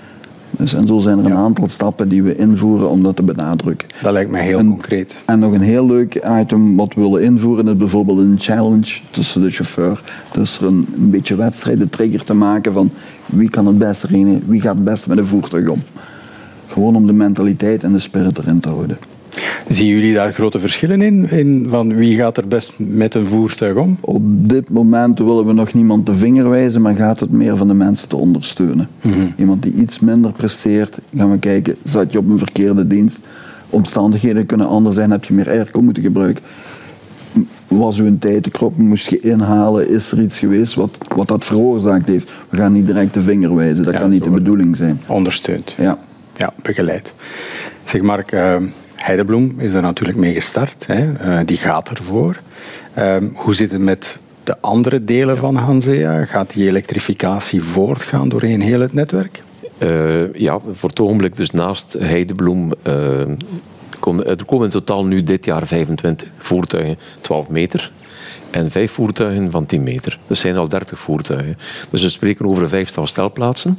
Dus 0.50 0.72
en 0.74 0.86
zo 0.86 0.98
zijn 0.98 1.18
er 1.18 1.24
een 1.24 1.30
ja. 1.30 1.36
aantal 1.36 1.68
stappen 1.68 2.08
die 2.08 2.22
we 2.22 2.36
invoeren 2.36 2.90
om 2.90 3.02
dat 3.02 3.16
te 3.16 3.22
benadrukken. 3.22 3.88
Dat 4.02 4.12
lijkt 4.12 4.30
mij 4.30 4.44
heel 4.44 4.58
en, 4.58 4.68
concreet. 4.68 5.22
En 5.26 5.38
nog 5.38 5.52
een 5.52 5.60
heel 5.60 5.86
leuk 5.86 6.26
item 6.40 6.76
wat 6.76 6.94
we 6.94 7.00
willen 7.00 7.22
invoeren 7.22 7.68
is 7.68 7.76
bijvoorbeeld 7.76 8.18
een 8.18 8.36
challenge 8.38 9.00
tussen 9.10 9.42
de 9.42 9.50
chauffeur. 9.50 10.02
Dus 10.32 10.58
er 10.58 10.66
een, 10.66 10.86
een 10.96 11.10
beetje 11.10 11.34
wedstrijd, 11.34 11.80
een 11.80 11.88
trigger 11.88 12.24
te 12.24 12.34
maken 12.34 12.72
van 12.72 12.90
wie 13.26 13.50
kan 13.50 13.66
het 13.66 13.78
beste 13.78 14.06
rijden, 14.06 14.42
wie 14.46 14.60
gaat 14.60 14.74
het 14.74 14.84
beste 14.84 15.08
met 15.08 15.18
een 15.18 15.26
voertuig 15.26 15.68
om. 15.68 15.82
Gewoon 16.66 16.96
om 16.96 17.06
de 17.06 17.12
mentaliteit 17.12 17.84
en 17.84 17.92
de 17.92 17.98
spirit 17.98 18.38
erin 18.38 18.60
te 18.60 18.68
houden. 18.68 18.98
Zien 19.68 19.86
jullie 19.86 20.14
daar 20.14 20.32
grote 20.32 20.58
verschillen 20.58 21.02
in? 21.02 21.30
in? 21.30 21.66
Van 21.68 21.94
wie 21.94 22.16
gaat 22.16 22.36
er 22.36 22.48
best 22.48 22.72
met 22.76 23.14
een 23.14 23.26
voertuig 23.26 23.76
om? 23.76 23.98
Op 24.00 24.22
dit 24.24 24.70
moment 24.70 25.18
willen 25.18 25.46
we 25.46 25.52
nog 25.52 25.74
niemand 25.74 26.06
de 26.06 26.14
vinger 26.14 26.48
wijzen, 26.48 26.82
maar 26.82 26.94
gaat 26.94 27.20
het 27.20 27.30
meer 27.30 27.56
van 27.56 27.68
de 27.68 27.74
mensen 27.74 28.08
te 28.08 28.16
ondersteunen. 28.16 28.88
Mm 29.02 29.12
-hmm. 29.12 29.32
Iemand 29.36 29.62
die 29.62 29.72
iets 29.72 29.98
minder 29.98 30.32
presteert, 30.32 30.98
gaan 31.16 31.30
we 31.30 31.38
kijken, 31.38 31.76
zat 31.84 32.12
je 32.12 32.18
op 32.18 32.28
een 32.28 32.38
verkeerde 32.38 32.86
dienst? 32.86 33.26
Omstandigheden 33.70 34.46
kunnen 34.46 34.66
anders 34.66 34.94
zijn, 34.94 35.10
heb 35.10 35.24
je 35.24 35.34
meer 35.34 35.48
airco 35.48 35.82
moeten 35.82 36.02
gebruiken. 36.02 36.42
was 37.68 37.98
uw 38.00 38.18
tijd 38.18 38.42
te 38.42 38.50
krop, 38.50 38.76
moest 38.76 39.10
je 39.10 39.20
inhalen, 39.20 39.88
is 39.88 40.12
er 40.12 40.20
iets 40.22 40.38
geweest 40.38 40.74
wat, 40.74 40.98
wat 41.14 41.28
dat 41.28 41.44
veroorzaakt 41.44 42.08
heeft. 42.08 42.30
We 42.48 42.56
gaan 42.56 42.72
niet 42.72 42.86
direct 42.86 43.14
de 43.14 43.22
vinger 43.22 43.54
wijzen, 43.54 43.84
dat 43.84 43.94
Ja, 43.94 44.00
kan 44.00 44.10
niet 44.10 44.24
de 44.24 44.30
bedoeling 44.30 44.76
zijn. 44.76 45.00
Ondersteund. 45.06 45.74
Ja. 45.78 45.98
Ja, 46.36 46.52
begeleid. 46.62 47.14
Zeg 47.84 48.02
Mark, 48.02 48.32
eh, 48.32 48.56
Heidebloem 49.04 49.54
is 49.60 49.74
er 49.74 49.82
natuurlijk 49.82 50.18
mee 50.18 50.34
gestart. 50.34 50.86
Hè? 50.86 51.12
Eh, 51.12 51.38
die 51.44 51.56
gaat 51.56 51.88
ervoor. 51.88 52.40
Ehm, 52.94 53.28
hoe 53.34 53.54
zit 53.54 53.70
het 53.70 53.80
met 53.80 54.18
de 54.44 54.60
andere 54.60 55.04
delen 55.04 55.36
van 55.36 55.54
Hansea? 55.56 56.24
Gaat 56.24 56.52
die 56.52 56.66
elektrificatie 56.68 57.62
voortgaan 57.62 58.28
doorheen 58.28 58.60
heel 58.60 58.80
het 58.80 58.92
netwerk? 58.92 59.42
Eh, 59.78 60.32
ja, 60.34 60.58
voor 60.72 60.88
het 60.88 61.00
ogenblik 61.00 61.36
dus 61.36 61.50
naast 61.50 61.96
Heidebloem. 61.98 62.72
eh, 62.82 63.22
komen, 63.98 64.26
er 64.26 64.44
komen 64.44 64.64
in 64.64 64.70
totaal 64.70 65.04
nu 65.04 65.22
dit 65.22 65.44
jaar 65.44 65.66
25 65.66 66.28
voertuigen, 66.38 66.98
12 67.20 67.48
meter. 67.48 67.92
En 68.50 68.70
vijf 68.70 68.92
voertuigen 68.92 69.50
van 69.50 69.66
10 69.66 69.82
meter. 69.82 70.18
Dus 70.26 70.40
zijn 70.40 70.56
al 70.56 70.68
30 70.68 70.98
voertuigen. 70.98 71.58
Dus 71.90 72.02
we 72.02 72.08
spreken 72.08 72.46
over 72.46 72.62
een 72.62 72.68
vijftal 72.68 73.06
stelplaatsen. 73.06 73.78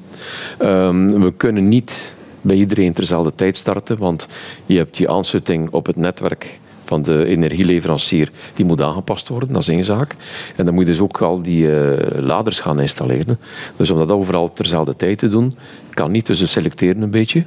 Ehm, 0.58 1.22
we 1.22 1.34
kunnen 1.38 1.68
niet 1.68 2.14
bij 2.42 2.56
iedereen 2.56 2.94
terzelfde 2.94 3.36
tijd 3.36 3.58
starten, 3.58 3.98
want 3.98 4.28
je 4.66 4.78
hebt 4.78 4.98
die 4.98 5.10
aansluiting 5.10 5.72
op 5.72 5.86
het 5.86 5.96
netwerk 5.96 6.60
van 6.92 7.02
de 7.02 7.26
energieleverancier, 7.26 8.32
die 8.54 8.66
moet 8.66 8.82
aangepast 8.82 9.28
worden, 9.28 9.54
dat 9.54 9.62
is 9.62 9.68
één 9.68 9.84
zaak. 9.84 10.16
En 10.56 10.66
dan 10.66 10.74
moet 10.74 10.84
je 10.84 10.92
dus 10.92 11.02
ook 11.02 11.22
al 11.22 11.42
die 11.42 11.72
eh, 11.72 12.20
laders 12.20 12.60
gaan 12.60 12.80
installeren. 12.80 13.40
Dus 13.76 13.90
om 13.90 13.98
dat 13.98 14.12
overal 14.12 14.54
terzelfde 14.54 14.96
tijd 14.96 15.18
te 15.18 15.28
doen, 15.28 15.56
kan 15.90 16.12
niet, 16.12 16.26
dus 16.26 16.52
selecteren 16.52 17.02
een 17.02 17.12
beetje. 17.12 17.44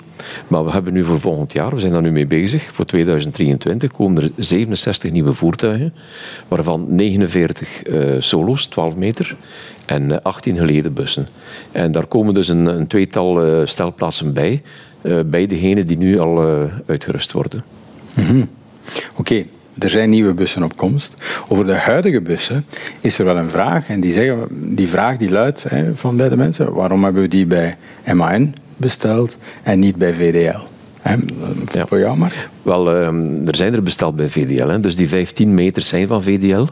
Maar 0.48 0.64
we 0.64 0.70
hebben 0.70 0.92
nu 0.92 1.04
voor 1.04 1.20
volgend 1.20 1.52
jaar, 1.52 1.74
we 1.74 1.80
zijn 1.80 1.92
daar 1.92 2.02
nu 2.02 2.12
mee 2.12 2.26
bezig, 2.26 2.62
voor 2.72 2.84
2023 2.84 3.90
komen 3.90 4.22
er 4.22 4.30
67 4.36 5.10
nieuwe 5.10 5.32
voertuigen, 5.32 5.94
waarvan 6.48 6.86
49 6.88 7.82
eh, 7.82 8.14
solo's, 8.18 8.66
12 8.66 8.96
meter, 8.96 9.36
en 9.86 10.12
eh, 10.12 10.18
18 10.22 10.56
geleden 10.56 10.92
bussen. 10.92 11.28
En 11.72 11.92
daar 11.92 12.06
komen 12.06 12.34
dus 12.34 12.48
een, 12.48 12.66
een 12.66 12.86
tweetal 12.86 13.44
eh, 13.44 13.66
stelplaatsen 13.66 14.32
bij, 14.32 14.52
eh, 14.52 14.60
bij 15.26 15.46
degenen 15.46 15.86
die 15.86 15.98
nu 15.98 16.18
al 16.18 16.42
eh, 16.42 16.72
uitgerust 16.86 17.32
worden. 17.32 17.64
Oké, 19.16 19.44
er 19.78 19.88
zijn 19.88 20.10
nieuwe 20.10 20.32
bussen 20.32 20.62
op 20.62 20.76
komst. 20.76 21.14
Over 21.48 21.64
de 21.64 21.72
huidige 21.74 22.20
bussen 22.20 22.64
is 23.00 23.18
er 23.18 23.24
wel 23.24 23.36
een 23.36 23.50
vraag. 23.50 23.88
En 23.88 24.00
die, 24.00 24.12
zeggen, 24.12 24.46
die 24.74 24.88
vraag 24.88 25.16
die 25.16 25.30
luidt 25.30 25.64
hè, 25.68 25.96
van 25.96 26.16
de 26.16 26.36
mensen: 26.36 26.72
waarom 26.72 27.04
hebben 27.04 27.22
we 27.22 27.28
die 27.28 27.46
bij 27.46 27.76
MAN 28.12 28.54
besteld 28.76 29.36
en 29.62 29.78
niet 29.78 29.96
bij 29.96 30.14
VDL? 30.14 30.58
Hè, 31.00 31.14
Ja. 31.72 31.86
Voor 31.86 31.98
jou, 31.98 32.16
maar. 32.16 32.48
Wel, 32.62 32.94
ehm, 32.94 33.46
er 33.46 33.56
zijn 33.56 33.74
er 33.74 33.82
besteld 33.82 34.16
bij 34.16 34.28
VDL. 34.28 34.68
Hè. 34.68 34.80
Dus 34.80 34.96
die 34.96 35.08
15 35.08 35.54
meters 35.54 35.88
zijn 35.88 36.06
van 36.06 36.22
VDL. 36.22 36.66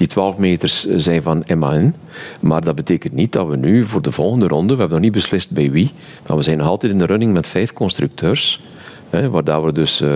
Die 0.00 0.08
12 0.08 0.38
meters 0.38 0.86
zijn 0.88 1.22
van 1.22 1.44
MAN. 1.56 1.94
Maar 2.40 2.64
dat 2.64 2.74
betekent 2.74 3.12
niet 3.12 3.32
dat 3.32 3.46
we 3.46 3.56
nu 3.56 3.84
voor 3.84 4.02
de 4.02 4.12
volgende 4.12 4.46
ronde, 4.46 4.72
we 4.74 4.80
hebben 4.80 4.96
nog 4.96 5.06
niet 5.06 5.14
beslist 5.14 5.50
bij 5.50 5.70
wie, 5.70 5.92
maar 6.26 6.36
we 6.36 6.42
zijn 6.42 6.58
nog 6.58 6.66
altijd 6.66 6.92
in 6.92 6.98
de 6.98 7.06
running 7.06 7.32
met 7.32 7.46
vijf 7.46 7.72
constructeurs. 7.72 8.60
Hè, 9.10 9.30
waar 9.30 9.44
dat 9.44 9.64
we 9.64 9.72
dus 9.72 10.00
eh, 10.00 10.08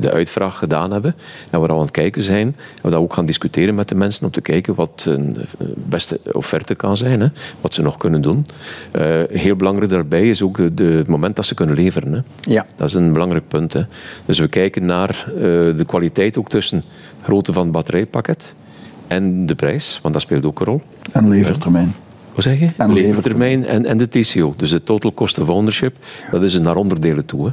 de 0.00 0.10
uitvraag 0.12 0.58
gedaan 0.58 0.90
hebben 0.90 1.14
en 1.50 1.58
waar 1.58 1.68
we 1.68 1.74
aan 1.74 1.80
het 1.80 1.90
kijken 1.90 2.22
zijn. 2.22 2.46
En 2.46 2.82
we 2.82 2.90
dat 2.90 3.00
ook 3.00 3.12
gaan 3.14 3.26
discussiëren 3.26 3.74
met 3.74 3.88
de 3.88 3.94
mensen 3.94 4.24
om 4.24 4.30
te 4.30 4.40
kijken 4.40 4.74
wat 4.74 5.04
een 5.06 5.36
eh, 5.36 5.66
beste 5.74 6.20
offerte 6.32 6.74
kan 6.74 6.96
zijn. 6.96 7.20
Hè, 7.20 7.28
wat 7.60 7.74
ze 7.74 7.82
nog 7.82 7.96
kunnen 7.96 8.22
doen. 8.22 8.46
Eh, 8.90 9.22
heel 9.28 9.56
belangrijk 9.56 9.90
daarbij 9.90 10.28
is 10.28 10.42
ook 10.42 10.58
het 10.58 11.08
moment 11.08 11.36
dat 11.36 11.46
ze 11.46 11.54
kunnen 11.54 11.74
leveren. 11.74 12.12
Hè. 12.12 12.20
Ja. 12.52 12.66
Dat 12.76 12.88
is 12.88 12.94
een 12.94 13.12
belangrijk 13.12 13.48
punt. 13.48 13.72
Hè. 13.72 13.82
Dus 14.24 14.38
we 14.38 14.48
kijken 14.48 14.84
naar 14.86 15.24
eh, 15.28 15.42
de 15.76 15.84
kwaliteit 15.86 16.38
ook 16.38 16.48
tussen 16.48 16.82
grootte 17.22 17.52
van 17.52 17.62
het 17.62 17.72
batterijpakket 17.72 18.54
en 19.12 19.46
de 19.46 19.54
prijs, 19.54 19.98
want 20.02 20.14
dat 20.14 20.22
speelt 20.22 20.44
ook 20.44 20.60
een 20.60 20.66
rol. 20.66 20.82
En 21.12 21.28
levertermijn. 21.28 21.94
Hoe 22.32 22.42
zeg 22.42 22.58
je? 22.60 22.68
En 22.76 22.92
levertermijn 22.92 23.66
en, 23.66 23.86
en 23.86 23.98
de 23.98 24.08
TCO, 24.08 24.54
dus 24.56 24.70
de 24.70 24.82
total 24.82 25.14
cost 25.14 25.38
of 25.38 25.48
ownership. 25.48 25.96
Dat 26.30 26.42
is 26.42 26.60
naar 26.60 26.76
onderdelen 26.76 27.24
toe, 27.26 27.46
hè. 27.46 27.52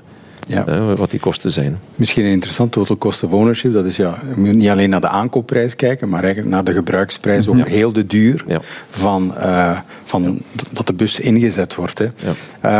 Ja. 0.55 0.63
Hè, 0.65 0.95
wat 0.95 1.11
die 1.11 1.19
kosten 1.19 1.51
zijn. 1.51 1.79
Misschien 1.95 2.25
een 2.25 2.31
interessant 2.31 2.71
total 2.71 2.97
cost 2.97 3.23
of 3.23 3.31
ownership. 3.31 3.73
Dat 3.73 3.85
is 3.85 3.95
ja, 3.95 4.19
je 4.35 4.41
moet 4.41 4.53
niet 4.55 4.69
alleen 4.69 4.89
naar 4.89 5.01
de 5.01 5.07
aankoopprijs 5.09 5.75
kijken, 5.75 6.09
maar 6.09 6.23
eigenlijk 6.23 6.53
naar 6.53 6.63
de 6.63 6.73
gebruiksprijs, 6.73 7.47
ook 7.47 7.57
Ja. 7.57 7.65
heel 7.65 7.91
de 7.93 8.05
duur 8.05 8.43
Ja. 8.47 8.61
van, 8.89 9.35
eh, 9.37 9.77
van 10.05 10.39
dat 10.71 10.87
de 10.87 10.93
bus 10.93 11.19
ingezet 11.19 11.75
wordt. 11.75 11.97
Hè. 11.97 12.05
Ja. 12.05 12.33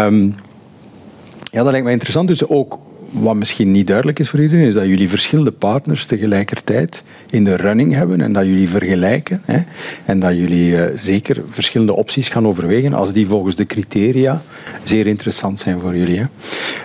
Ehm, 0.06 0.24
ja, 1.52 1.64
dat 1.64 1.72
lijkt 1.72 1.86
me 1.86 1.92
interessant. 1.92 2.28
Dus 2.28 2.48
ook 2.48 2.80
wat 3.12 3.36
misschien 3.36 3.72
niet 3.72 3.88
duidelijk 3.88 4.20
is 4.20 4.30
voor 4.30 4.42
iedereen, 4.42 4.66
is 4.68 4.74
dat 4.74 4.86
jullie 4.86 5.10
verschillende 5.10 5.52
partners 5.52 6.06
tegelijkertijd 6.06 7.04
in 7.30 7.44
de 7.44 7.56
running 7.56 7.94
hebben 7.94 8.22
en 8.22 8.34
dat 8.34 8.46
jullie 8.46 8.70
vergelijken. 8.70 9.42
Hè, 9.46 9.60
en 10.06 10.20
dat 10.20 10.38
jullie 10.38 10.84
eh, 10.84 10.98
zeker 10.98 11.42
verschillende 11.50 11.96
opties 11.96 12.30
gaan 12.30 12.48
overwegen 12.48 12.94
als 12.94 13.14
die 13.14 13.28
volgens 13.28 13.56
de 13.56 13.66
criteria 13.66 14.42
zeer 14.84 15.08
interessant 15.08 15.60
zijn 15.60 15.80
voor 15.80 15.98
jullie. 15.98 16.20
Hè. 16.20 16.26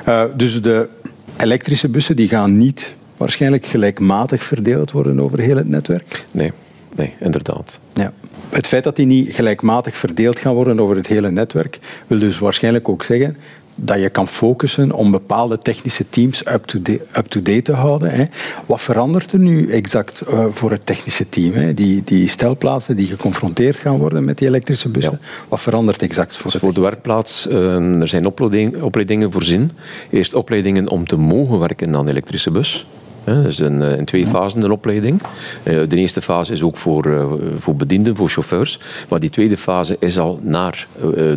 Eh, 0.05 0.25
dus 0.37 0.63
de 0.63 0.89
elektrische 1.37 1.89
bussen 1.89 2.17
die 2.17 2.29
gaan 2.29 2.59
niet 2.59 2.95
waarschijnlijk 3.17 3.67
gelijkmatig 3.67 4.43
verdeeld 4.43 4.91
worden 4.91 5.21
over 5.21 5.39
heel 5.39 5.57
het 5.57 5.69
netwerk. 5.69 6.25
Nee, 6.31 6.53
nee, 6.97 7.13
inderdaad. 7.19 7.81
Ja. 7.95 8.13
Het 8.49 8.67
feit 8.67 8.85
dat 8.85 8.97
die 8.97 9.07
niet 9.07 9.35
gelijkmatig 9.35 9.97
verdeeld 9.97 10.39
gaan 10.39 10.55
worden 10.55 10.81
over 10.81 10.97
het 10.97 11.07
hele 11.07 11.31
netwerk, 11.31 11.79
wil 12.07 12.19
dus 12.19 12.39
waarschijnlijk 12.39 12.89
ook 12.89 13.05
zeggen 13.05 13.37
dat 13.75 14.01
je 14.01 14.09
kan 14.09 14.29
focussen 14.29 14.93
om 14.93 15.11
bepaalde 15.11 15.59
technische 15.59 16.09
teams 16.09 16.47
up-to-date 16.47 17.05
up-to-date 17.17 17.63
te 17.63 17.73
houden. 17.73 18.11
Hè. 18.11 18.25
Wat 18.67 18.81
verandert 18.81 19.33
er 19.33 19.39
nu 19.39 19.73
exact 19.73 20.21
eh, 20.21 20.47
voor 20.51 20.71
het 20.71 20.87
technische 20.87 21.29
team? 21.29 21.53
Hè? 21.53 21.75
Die, 21.75 22.03
die 22.05 22.29
stelplaatsen 22.29 22.97
die 22.97 23.07
geconfronteerd 23.07 23.77
gaan 23.77 23.99
worden 23.99 24.25
met 24.25 24.39
die 24.39 24.49
elektrische 24.49 24.89
bussen, 24.89 25.21
wat 25.49 25.61
verandert 25.61 26.03
exact 26.03 26.37
voor 26.37 26.51
Dus 26.51 26.61
voor 26.61 26.75
de 26.75 26.81
werkplaats, 26.81 27.49
eh, 27.49 28.01
er 28.01 28.09
zijn 28.09 28.27
opleiding- 28.27 28.83
opleidingen 28.83 29.33
voorzien. 29.33 29.71
Eerst 30.11 30.35
opleidingen 30.35 30.89
om 30.89 31.07
te 31.07 31.17
mogen 31.17 31.59
werken 31.59 31.95
aan 31.97 32.01
een 32.01 32.09
elektrische 32.09 32.51
bus. 32.51 32.87
Hè, 33.25 33.43
Dus 33.43 33.61
in, 33.61 33.83
eh, 33.83 33.99
in 33.99 34.05
twee 34.05 34.27
fasen 34.27 34.63
een 34.63 34.71
opleiding. 34.71 35.21
Eh, 35.63 35.79
De 35.89 35.97
eerste 35.97 36.23
fase 36.23 36.53
is 36.53 36.63
ook 36.63 36.77
voor, 36.77 37.05
eh, 37.07 37.33
voor 37.59 37.77
bedienden, 37.77 38.17
voor 38.17 38.29
chauffeurs. 38.29 38.79
Maar 39.09 39.21
die 39.21 39.31
tweede 39.31 39.57
fase 39.57 39.97
is 39.99 40.19
al 40.19 40.39
naar 40.43 40.87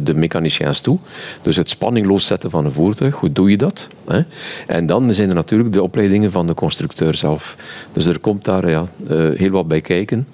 de 0.01 0.13
mechaniciens 0.15 0.81
toe. 0.81 0.97
Dus 1.41 1.55
het 1.55 1.69
spanningloos 1.69 2.25
zetten 2.25 2.49
van 2.49 2.65
een 2.65 2.71
voertuig, 2.71 3.15
hoe 3.15 3.31
doe 3.31 3.49
je 3.49 3.57
dat? 3.57 3.87
En 4.67 4.85
dan 4.85 5.13
zijn 5.13 5.29
er 5.29 5.35
natuurlijk 5.35 5.73
de 5.73 5.83
opleidingen 5.83 6.31
van 6.31 6.47
de 6.47 6.53
constructeur 6.53 7.15
zelf. 7.15 7.55
Dus 7.93 8.05
er 8.05 8.19
komt 8.19 8.45
daar 8.45 8.69
ja, 8.69 8.85
heel 9.35 9.49
wat 9.49 9.67
bij 9.67 9.81
kijken 9.81 10.27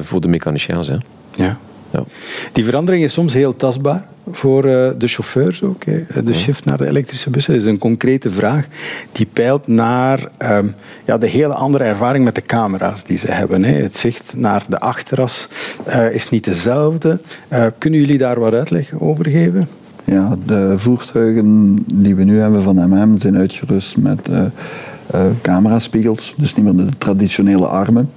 voor 0.00 0.20
de 0.20 0.28
mechaniciens. 0.28 0.90
Ja. 1.36 1.58
Ja. 1.90 2.04
Die 2.52 2.64
verandering 2.64 3.04
is 3.04 3.12
soms 3.12 3.34
heel 3.34 3.56
tastbaar 3.56 4.06
voor 4.30 4.64
eh, 4.64 4.90
de 4.98 5.06
chauffeurs 5.06 5.62
ook. 5.62 5.84
Hè. 5.84 6.22
De 6.24 6.34
shift 6.34 6.64
naar 6.64 6.78
de 6.78 6.86
elektrische 6.86 7.30
bussen 7.30 7.54
is 7.54 7.64
een 7.64 7.78
concrete 7.78 8.30
vraag 8.30 8.66
die 9.12 9.26
peilt 9.32 9.66
naar 9.66 10.28
ehm, 10.36 10.66
ja, 11.04 11.18
de 11.18 11.26
hele 11.26 11.54
andere 11.54 11.84
ervaring 11.84 12.24
met 12.24 12.34
de 12.34 12.42
camera's 12.42 13.04
die 13.04 13.18
ze 13.18 13.30
hebben. 13.30 13.64
Hè. 13.64 13.74
Het 13.74 13.96
zicht 13.96 14.32
naar 14.36 14.64
de 14.68 14.80
achteras 14.80 15.48
eh, 15.84 16.14
is 16.14 16.28
niet 16.28 16.44
dezelfde. 16.44 17.20
Eh, 17.48 17.66
kunnen 17.78 18.00
jullie 18.00 18.18
daar 18.18 18.40
wat 18.40 18.54
uitleg 18.54 18.92
over 18.98 19.30
geven? 19.30 19.68
Ja, 20.10 20.36
de 20.46 20.74
voertuigen 20.76 21.78
die 21.94 22.14
we 22.14 22.24
nu 22.24 22.40
hebben 22.40 22.62
van 22.62 22.90
MM 22.90 23.18
zijn 23.18 23.36
uitgerust 23.36 23.96
met 23.96 24.28
eh, 24.28 24.44
eh, 25.06 25.20
cameraspiegels, 25.42 26.34
dus 26.36 26.54
niet 26.54 26.64
meer 26.64 26.86
de 26.86 26.98
traditionele 26.98 27.66
armen. 27.66 28.10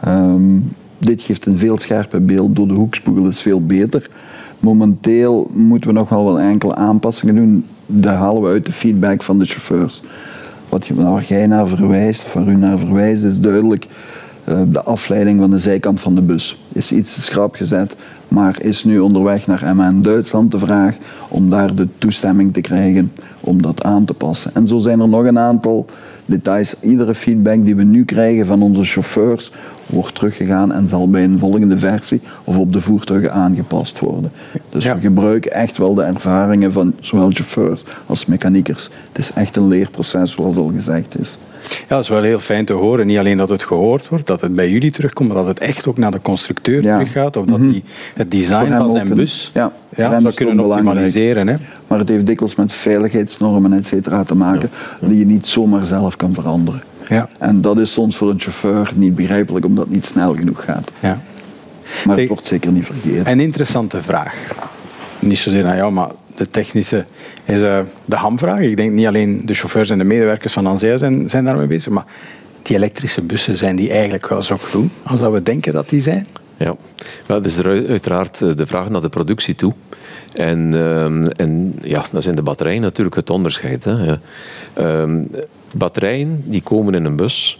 Ehm, 0.00 0.58
dit 0.98 1.22
geeft 1.22 1.46
een 1.46 1.58
veel 1.58 1.78
scherper 1.78 2.24
beeld 2.24 2.56
door 2.56 2.68
de 2.68 2.74
hoekspiegel, 2.74 3.28
is 3.28 3.40
veel 3.40 3.66
beter. 3.66 4.10
Momenteel 4.60 5.50
moeten 5.52 5.90
we 5.90 5.96
nog 5.96 6.08
wel 6.08 6.24
wel 6.24 6.40
enkele 6.40 6.74
aanpassingen 6.74 7.34
doen. 7.34 7.64
Daar 7.86 8.16
halen 8.16 8.42
we 8.42 8.48
uit 8.48 8.66
de 8.66 8.72
feedback 8.72 9.22
van 9.22 9.38
de 9.38 9.44
chauffeurs. 9.44 10.02
Wat 10.68 10.86
je, 10.86 10.94
waar 10.94 11.24
jij 11.24 11.46
naar 11.46 11.68
verwijst, 11.68 12.24
of 12.24 12.32
waar 12.32 12.48
u 12.48 12.56
naar 12.56 12.78
verwijst, 12.78 13.22
is 13.22 13.40
duidelijk 13.40 13.86
eh, 14.44 14.60
de 14.68 14.82
afleiding 14.82 15.40
van 15.40 15.50
de 15.50 15.58
zijkant 15.58 16.00
van 16.00 16.14
de 16.14 16.22
bus. 16.22 16.62
Is 16.72 16.92
iets 16.92 17.24
schrap 17.24 17.54
gezet, 17.54 17.96
maar 18.28 18.62
is 18.62 18.84
nu 18.84 18.98
onderweg 18.98 19.46
naar 19.46 19.76
MN 19.76 20.00
Duitsland 20.00 20.50
de 20.50 20.58
vraag 20.58 20.96
om 21.28 21.50
daar 21.50 21.74
de 21.74 21.88
toestemming 21.98 22.52
te 22.52 22.60
krijgen 22.60 23.12
om 23.40 23.62
dat 23.62 23.82
aan 23.82 24.04
te 24.04 24.14
passen. 24.14 24.50
En 24.54 24.66
zo 24.66 24.78
zijn 24.78 25.00
er 25.00 25.08
nog 25.08 25.24
een 25.24 25.38
aantal 25.38 25.86
details. 26.24 26.74
Iedere 26.80 27.14
feedback 27.14 27.64
die 27.64 27.76
we 27.76 27.82
nu 27.82 28.04
krijgen 28.04 28.46
van 28.46 28.62
onze 28.62 28.84
chauffeurs 28.84 29.52
wordt 29.88 30.14
teruggegaan 30.14 30.72
en 30.72 30.88
zal 30.88 31.10
bij 31.10 31.24
een 31.24 31.38
volgende 31.38 31.78
versie 31.78 32.20
of 32.44 32.56
op 32.58 32.72
de 32.72 32.80
voertuigen 32.80 33.32
aangepast 33.32 33.98
worden. 33.98 34.32
Dus 34.68 34.84
Ja. 34.84 34.94
we 34.94 35.00
gebruiken 35.00 35.52
echt 35.52 35.78
wel 35.78 35.94
de 35.94 36.02
ervaringen 36.02 36.72
van 36.72 36.94
zowel 37.00 37.30
chauffeurs 37.30 37.82
als 38.06 38.26
mechaniekers. 38.26 38.90
Het 39.08 39.18
is 39.18 39.32
echt 39.32 39.56
een 39.56 39.68
leerproces, 39.68 40.32
zoals 40.32 40.56
al 40.56 40.70
gezegd 40.74 41.18
is. 41.20 41.38
Ja, 41.68 41.76
dat 41.88 42.02
is 42.02 42.08
wel 42.08 42.22
heel 42.22 42.38
fijn 42.40 42.64
te 42.64 42.72
horen. 42.72 43.06
Niet 43.06 43.18
alleen 43.18 43.36
dat 43.36 43.48
het 43.48 43.62
gehoord 43.62 44.08
wordt, 44.08 44.26
dat 44.26 44.40
het 44.40 44.54
bij 44.54 44.70
jullie 44.70 44.90
terugkomt, 44.90 45.28
maar 45.28 45.36
dat 45.36 45.46
het 45.46 45.58
echt 45.58 45.86
ook 45.86 45.98
naar 45.98 46.10
de 46.10 46.20
constructeur 46.22 46.82
Ja. 46.82 46.96
teruggaat. 46.98 47.36
Of 47.36 47.44
dat 47.44 47.60
die 47.60 47.84
het 48.14 48.30
design 48.30 48.72
van 48.76 48.90
zijn 48.90 49.14
bus 49.14 49.50
ja, 49.54 49.72
hem 49.94 50.20
zou 50.20 50.34
kunnen 50.34 50.64
optimaliseren. 50.64 51.48
Hè? 51.48 51.54
Maar 51.86 51.98
het 51.98 52.08
heeft 52.08 52.26
dikwijls 52.26 52.54
met 52.54 52.72
veiligheidsnormen 52.72 53.72
et 53.72 53.86
cetera 53.86 54.22
te 54.24 54.34
maken 54.34 54.70
die 55.00 55.18
je 55.18 55.26
niet 55.26 55.46
zomaar 55.46 55.84
zelf 55.86 56.16
kan 56.16 56.34
veranderen. 56.34 56.82
Ja. 57.08 57.28
En 57.38 57.60
dat 57.60 57.78
is 57.78 57.92
soms 57.92 58.16
voor 58.16 58.30
een 58.30 58.40
chauffeur 58.40 58.90
niet 58.94 59.14
begrijpelijk, 59.14 59.64
omdat 59.64 59.84
het 59.84 59.94
niet 59.94 60.04
snel 60.04 60.34
genoeg 60.34 60.64
gaat. 60.64 60.90
Ja. 61.00 61.20
Maar 62.04 62.16
het 62.18 62.28
wordt 62.28 62.44
zeker 62.44 62.70
niet 62.72 62.86
vergeten. 62.86 63.30
Een 63.30 63.40
interessante 63.40 64.02
vraag. 64.02 64.34
Niet 65.18 65.38
zozeer 65.38 65.62
naar 65.62 65.76
jou, 65.76 65.92
maar 65.92 66.10
de 66.36 66.50
technische 66.50 67.04
is 67.44 67.62
eh, 67.62 67.78
de 68.04 68.16
hamvraag. 68.16 68.58
Ik 68.60 68.76
denk 68.76 68.92
niet 68.92 69.06
alleen 69.06 69.42
de 69.46 69.54
chauffeurs 69.54 69.90
en 69.90 69.98
de 69.98 70.04
medewerkers 70.04 70.52
van 70.52 70.66
Ansea 70.66 70.96
zijn, 70.96 71.30
zijn 71.30 71.44
daarmee 71.44 71.66
bezig, 71.66 71.92
maar 71.92 72.04
die 72.62 72.76
elektrische 72.76 73.22
bussen 73.22 73.56
zijn 73.56 73.76
die 73.76 73.90
eigenlijk 73.90 74.28
wel 74.28 74.42
zo 74.42 74.56
groen 74.56 74.90
als 75.02 75.20
dat 75.20 75.32
we 75.32 75.42
denken 75.42 75.72
dat 75.72 75.88
die 75.88 76.00
zijn? 76.00 76.26
Ja, 76.56 76.64
ja 76.66 76.74
dat 77.26 77.44
is 77.46 77.56
er 77.58 77.66
uit- 77.66 77.86
uiteraard 77.88 78.40
eh, 78.42 78.56
de 78.56 78.66
vraag 78.66 78.88
naar 78.88 79.00
de 79.00 79.08
productie 79.08 79.54
toe. 79.54 79.72
En, 80.38 80.74
ehm, 80.74 81.26
en 81.26 81.78
ja, 81.82 82.04
dan 82.12 82.22
zijn 82.22 82.36
de 82.36 82.42
batterijen 82.42 82.80
natuurlijk 82.80 83.16
het 83.16 83.30
onderscheid. 83.30 83.84
Hè. 83.84 84.16
Ehm, 84.72 85.24
batterijen 85.72 86.42
die 86.44 86.62
komen 86.62 86.94
in 86.94 87.04
een 87.04 87.16
bus 87.16 87.58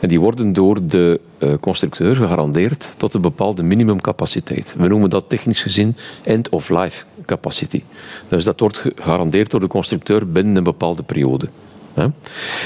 en 0.00 0.08
die 0.08 0.20
worden 0.20 0.52
door 0.52 0.86
de 0.86 1.20
eh, 1.38 1.52
constructeur 1.60 2.16
gegarandeerd 2.16 2.94
tot 2.96 3.14
een 3.14 3.20
bepaalde 3.20 3.62
minimumcapaciteit. 3.62 4.74
We 4.78 4.88
noemen 4.88 5.10
dat 5.10 5.24
technisch 5.28 5.62
gezien 5.62 5.96
end-of-life 6.22 7.04
capacity. 7.24 7.82
Dus 8.28 8.44
dat 8.44 8.60
wordt 8.60 8.78
gegarandeerd 8.96 9.50
door 9.50 9.60
de 9.60 9.66
constructeur 9.66 10.30
binnen 10.30 10.56
een 10.56 10.64
bepaalde 10.64 11.02
periode. 11.02 11.48
Hè. 11.96 12.06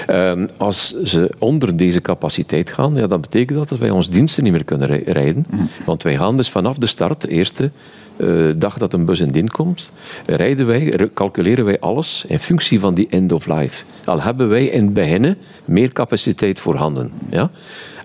Ehm, 0.07 0.49
als 0.57 1.03
ze 1.03 1.31
onder 1.39 1.77
deze 1.77 2.01
capaciteit 2.01 2.71
gaan, 2.71 2.95
ja, 2.95 3.07
dan 3.07 3.21
betekent 3.21 3.59
dat 3.59 3.69
dat 3.69 3.79
wij 3.79 3.91
ons 3.91 4.11
diensten 4.11 4.43
niet 4.45 4.53
meer 4.53 4.65
kunnen 4.65 4.87
rij- 4.87 5.03
rijden. 5.07 5.47
Want 5.85 6.03
wij 6.03 6.17
gaan 6.17 6.37
dus 6.37 6.51
vanaf 6.51 6.77
de 6.79 6.87
start, 6.87 7.21
de 7.21 7.29
eerste 7.29 7.71
eh, 8.17 8.27
dag 8.57 8.79
dat 8.79 8.93
een 8.93 9.05
bus 9.05 9.21
in 9.21 9.31
dienst 9.31 9.53
komt, 9.53 9.93
rijden 10.27 10.67
wij, 10.67 10.85
re- 10.89 11.11
calculeren 11.15 11.65
wij 11.65 11.81
alles 11.81 12.25
in 12.29 12.39
functie 12.39 12.81
van 12.81 12.95
die 12.95 13.07
end 13.11 13.33
of 13.33 13.47
life. 13.47 13.85
Al 14.05 14.21
hebben 14.23 14.49
wij 14.49 14.65
in 14.67 14.85
het 14.85 14.93
begin 14.95 15.37
meer 15.65 15.93
capaciteit 15.93 16.61
voorhanden. 16.61 17.11
Ja? 17.31 17.51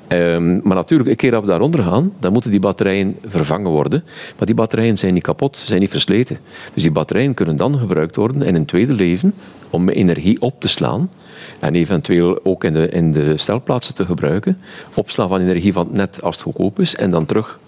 Ehm, 0.08 0.60
maar 0.64 0.76
natuurlijk, 0.76 1.10
een 1.10 1.16
keer 1.16 1.32
dat 1.32 1.42
we 1.42 1.48
daaronder 1.48 1.84
gaan, 1.84 2.14
dan 2.20 2.32
moeten 2.34 2.52
die 2.52 2.60
batterijen 2.60 3.18
vervangen 3.26 3.72
worden. 3.72 4.04
Maar 4.38 4.46
die 4.46 4.56
batterijen 4.56 4.98
zijn 4.98 5.14
niet 5.14 5.24
kapot, 5.24 5.58
zijn 5.58 5.80
niet 5.80 5.90
versleten. 5.90 6.38
Dus 6.74 6.84
die 6.84 6.92
batterijen 6.92 7.34
kunnen 7.34 7.56
dan 7.56 7.78
gebruikt 7.78 8.16
worden 8.16 8.42
in 8.42 8.56
een 8.56 8.66
tweede 8.66 8.94
leven 8.94 9.34
om 9.70 9.90
energie 9.90 10.42
op 10.42 10.62
te 10.62 10.68
slaan. 10.68 11.10
En 11.60 11.76
eventueel 11.76 12.40
ook 12.44 12.64
in 12.64 12.74
de, 12.74 12.90
in 12.90 13.12
de 13.12 13.38
stelplaatsen 13.38 13.96
te 13.96 14.06
gebruiken. 14.06 14.58
Opslaan 14.94 15.28
van 15.28 15.42
energie 15.42 15.74
van 15.74 15.86
het 15.86 15.96
net 15.96 16.22
als 16.22 16.36
het 16.36 16.44
goedkoop 16.44 16.80
is. 16.80 16.96
En 16.96 17.12
dan 17.12 17.26
terug 17.26 17.60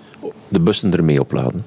de 0.48 0.60
bussen 0.60 0.94
ermee 0.94 1.20
opladen. 1.20 1.64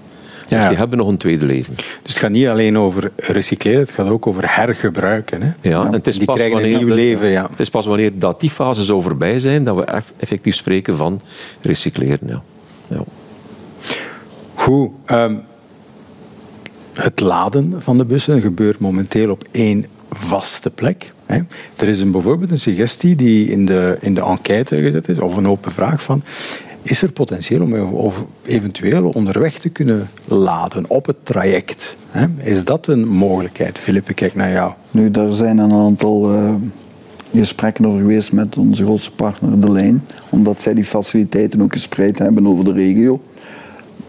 Ja. 0.50 0.59
Dus 0.59 0.69
die 0.69 0.76
hebben 0.78 0.99
nog 0.99 1.09
een 1.09 1.16
tweede 1.16 1.47
leven. 1.47 1.75
Dus 1.76 1.87
het 2.12 2.19
gaat 2.19 2.30
niet 2.30 2.47
alleen 2.47 2.78
over 2.78 3.11
recycleren, 3.16 3.80
het 3.80 3.90
gaat 3.90 4.09
ook 4.09 4.26
over 4.26 4.54
hergebruiken. 4.57 5.42
Hè? 5.42 5.52
Ja, 5.61 5.87
en 5.87 5.92
het 5.92 6.07
is 6.07 6.16
die 6.16 6.26
pas 6.26 6.35
krijgen 6.35 6.57
een 6.57 6.62
wanneer 6.62 6.85
nieuw 6.85 6.95
leven, 6.95 7.28
ja. 7.28 7.47
Het 7.50 7.61
is 7.61 7.69
pas 7.71 7.87
wanneer 7.87 8.19
dat 8.19 8.40
die 8.40 8.50
fase 8.50 8.85
zou 8.85 9.02
voorbij 9.02 9.38
zijn 9.38 9.64
dat 9.64 9.76
we 9.76 9.85
eff- 9.85 10.12
effectief 10.16 10.54
spreken 10.54 10.97
van 10.97 11.21
recycleren. 11.61 12.28
Ja. 12.28 12.42
Ja. 12.88 13.04
Goed. 14.54 14.90
ehm, 15.07 15.35
het 16.92 17.21
laden 17.21 17.83
van 17.83 17.99
de 17.99 18.04
bussen 18.04 18.40
gebeurt 18.40 18.78
momenteel 18.78 19.30
op 19.30 19.45
één 19.50 19.87
vaste 20.11 20.71
plek. 20.71 21.12
Hè. 21.26 21.38
Er 21.76 21.88
is 21.88 22.00
een, 22.00 22.11
bijvoorbeeld 22.11 22.50
een 22.50 22.59
suggestie 22.61 23.16
die 23.16 23.50
in 23.50 23.66
de, 23.66 23.97
in 24.00 24.14
de 24.14 24.23
enquête 24.25 24.80
gezet 24.80 25.09
is, 25.09 25.19
of 25.19 25.37
een 25.37 25.49
open 25.49 25.73
vraag 25.73 26.02
van... 26.02 26.23
Is 26.83 27.03
er 27.03 27.13
potentieel 27.13 27.63
om 27.63 28.13
eventueel 28.45 29.09
onderweg 29.09 29.59
te 29.59 29.69
kunnen 29.69 30.11
laden 30.25 30.85
op 30.89 31.07
het 31.07 31.17
traject? 31.23 31.97
Is 32.43 32.65
dat 32.65 32.87
een 32.87 33.09
mogelijkheid? 33.09 33.79
Filip, 33.79 34.09
ik 34.09 34.17
kijk 34.17 34.35
naar 34.35 34.53
jou. 34.53 34.73
Nu, 34.91 35.11
daar 35.11 35.33
zijn 35.33 35.59
een 35.59 35.73
aantal 35.73 36.35
eh, 36.35 36.55
gesprekken 37.33 37.87
over 37.87 38.01
geweest 38.01 38.33
met 38.33 38.59
onze 38.59 38.85
grootste 38.85 39.11
partner, 39.11 39.61
De 39.61 39.73
Lijn. 39.73 40.05
Omdat 40.31 40.61
zij 40.61 40.75
die 40.75 40.85
faciliteiten 40.85 41.63
ook 41.63 41.73
gespreid 41.73 42.19
hebben 42.19 42.47
over 42.47 42.65
de 42.65 42.73
regio. 42.73 43.21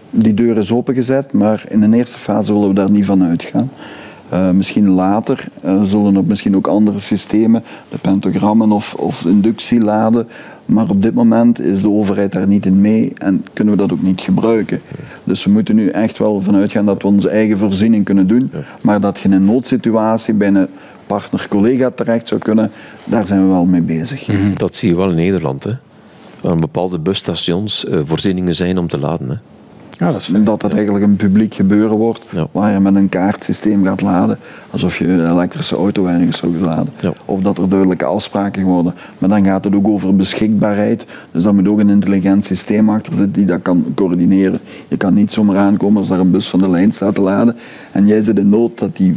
Die 0.09 0.33
deur 0.33 0.57
is 0.57 0.71
opengezet, 0.71 1.31
maar 1.31 1.63
in 1.69 1.81
een 1.81 1.93
eerste 1.93 2.17
fase 2.17 2.53
willen 2.53 2.67
we 2.67 2.73
daar 2.73 2.91
niet 2.91 3.05
van 3.05 3.23
uitgaan. 3.23 3.71
Eh, 4.29 4.51
misschien 4.51 4.89
later 4.89 5.47
eh, 5.61 5.83
zullen 5.83 6.15
er 6.15 6.23
misschien 6.23 6.55
ook 6.55 6.67
andere 6.67 6.99
systemen, 6.99 7.63
de 7.89 7.97
pentogrammen 7.97 8.71
of, 8.71 8.93
of 8.93 9.25
inductieladen. 9.25 10.27
Maar 10.71 10.89
op 10.89 11.01
dit 11.01 11.13
moment 11.13 11.61
is 11.61 11.81
de 11.81 11.89
overheid 11.89 12.31
daar 12.31 12.47
niet 12.47 12.65
in 12.65 12.81
mee 12.81 13.13
en 13.17 13.45
kunnen 13.53 13.73
we 13.73 13.79
dat 13.79 13.91
ook 13.91 14.01
niet 14.01 14.21
gebruiken. 14.21 14.81
Dus 15.23 15.43
we 15.43 15.51
moeten 15.51 15.75
nu 15.75 15.87
echt 15.87 16.17
wel 16.17 16.41
vanuit 16.41 16.71
gaan 16.71 16.85
dat 16.85 17.01
we 17.01 17.07
onze 17.07 17.29
eigen 17.29 17.57
voorziening 17.57 18.05
kunnen 18.05 18.27
doen. 18.27 18.51
Maar 18.81 19.01
dat 19.01 19.19
je 19.19 19.27
in 19.27 19.33
een 19.33 19.45
noodsituatie 19.45 20.33
bij 20.33 20.47
een 20.47 20.67
partner-collega 21.07 21.89
terecht 21.89 22.27
zou 22.27 22.41
kunnen, 22.41 22.71
daar 23.05 23.27
zijn 23.27 23.41
we 23.41 23.47
wel 23.47 23.65
mee 23.65 23.81
bezig. 23.81 24.27
Dat 24.53 24.75
zie 24.75 24.89
je 24.89 24.95
wel 24.95 25.09
in 25.09 25.15
Nederland. 25.15 25.63
Hè. 25.63 25.71
Waar 26.41 26.57
bepaalde 26.57 26.99
busstations 26.99 27.85
eh, 27.85 27.99
voorzieningen 28.05 28.55
zijn 28.55 28.77
om 28.77 28.87
te 28.87 28.97
laden. 28.97 29.29
Hè. 29.29 29.35
Ja, 30.01 30.11
dat. 30.11 30.29
Dat 30.43 30.61
dat 30.61 30.73
eigenlijk 30.73 31.05
een 31.05 31.15
publiek 31.15 31.53
gebeuren 31.53 31.97
wordt, 31.97 32.21
Ja. 32.29 32.47
waar 32.51 32.71
je 32.73 32.79
met 32.79 32.95
een 32.95 33.09
kaartsysteem 33.09 33.83
gaat 33.83 34.01
laden, 34.01 34.39
alsof 34.69 34.97
je 34.97 35.07
een 35.07 35.31
elektrische 35.31 35.75
auto 35.75 36.05
ergens 36.05 36.37
zou 36.37 36.57
laden. 36.59 36.93
Ja. 36.99 37.13
Of 37.25 37.41
dat 37.41 37.57
er 37.57 37.69
duidelijke 37.69 38.05
afspraken 38.05 38.63
worden. 38.63 38.93
Maar 39.17 39.29
dan 39.29 39.45
gaat 39.45 39.63
het 39.63 39.75
ook 39.75 39.87
over 39.87 40.15
beschikbaarheid. 40.15 41.05
Dus 41.31 41.43
daar 41.43 41.55
moet 41.55 41.67
ook 41.67 41.79
een 41.79 41.89
intelligent 41.89 42.43
systeem 42.45 42.89
achter 42.89 43.13
zitten 43.13 43.31
die 43.31 43.45
dat 43.45 43.61
kan 43.61 43.85
coördineren. 43.95 44.59
Je 44.87 44.97
kan 44.97 45.13
niet 45.13 45.31
zomaar 45.31 45.57
aankomen 45.57 45.97
als 45.97 46.07
daar 46.07 46.19
een 46.19 46.31
bus 46.31 46.49
van 46.49 46.59
de 46.59 46.69
lijn 46.69 46.91
staat 46.91 47.15
te 47.15 47.21
laden 47.21 47.55
en 47.91 48.07
jij 48.07 48.21
zit 48.23 48.39
in 48.39 48.49
nood. 48.49 48.79
Dat 48.79 48.97
die 48.97 49.15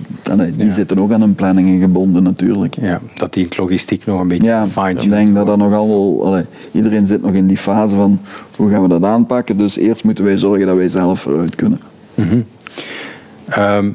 die 0.57 0.67
Ja. 0.67 0.73
zitten 0.73 0.99
ook 0.99 1.13
aan 1.13 1.21
hun 1.21 1.35
planningen 1.35 1.81
gebonden 1.81 2.23
natuurlijk. 2.23 2.77
Ja, 2.81 3.01
dat 3.17 3.33
die 3.33 3.49
logistiek 3.57 4.07
nog 4.07 4.21
een 4.21 4.29
beetje 4.29 4.47
Ja, 4.47 4.89
ik 4.89 5.11
denk 5.11 5.35
dat 5.35 5.47
dat 5.47 5.57
nog 5.59 5.73
allemaal... 5.75 6.43
iedereen 6.73 7.07
zit 7.07 7.23
nog 7.23 7.33
in 7.33 7.47
die 7.47 7.57
fase 7.57 7.97
van 7.97 8.19
hoe 8.57 8.71
gaan 8.71 8.83
we 8.83 8.89
dat 8.89 9.05
aanpakken. 9.05 9.59
Dus 9.59 9.77
eerst 9.77 10.05
moeten 10.05 10.25
wij 10.25 10.37
zorgen 10.37 10.67
dat 10.67 10.77
wij 10.77 10.89
zelf 10.89 11.21
vooruit 11.21 11.55
kunnen. 11.57 11.81
Ehm, 13.49 13.91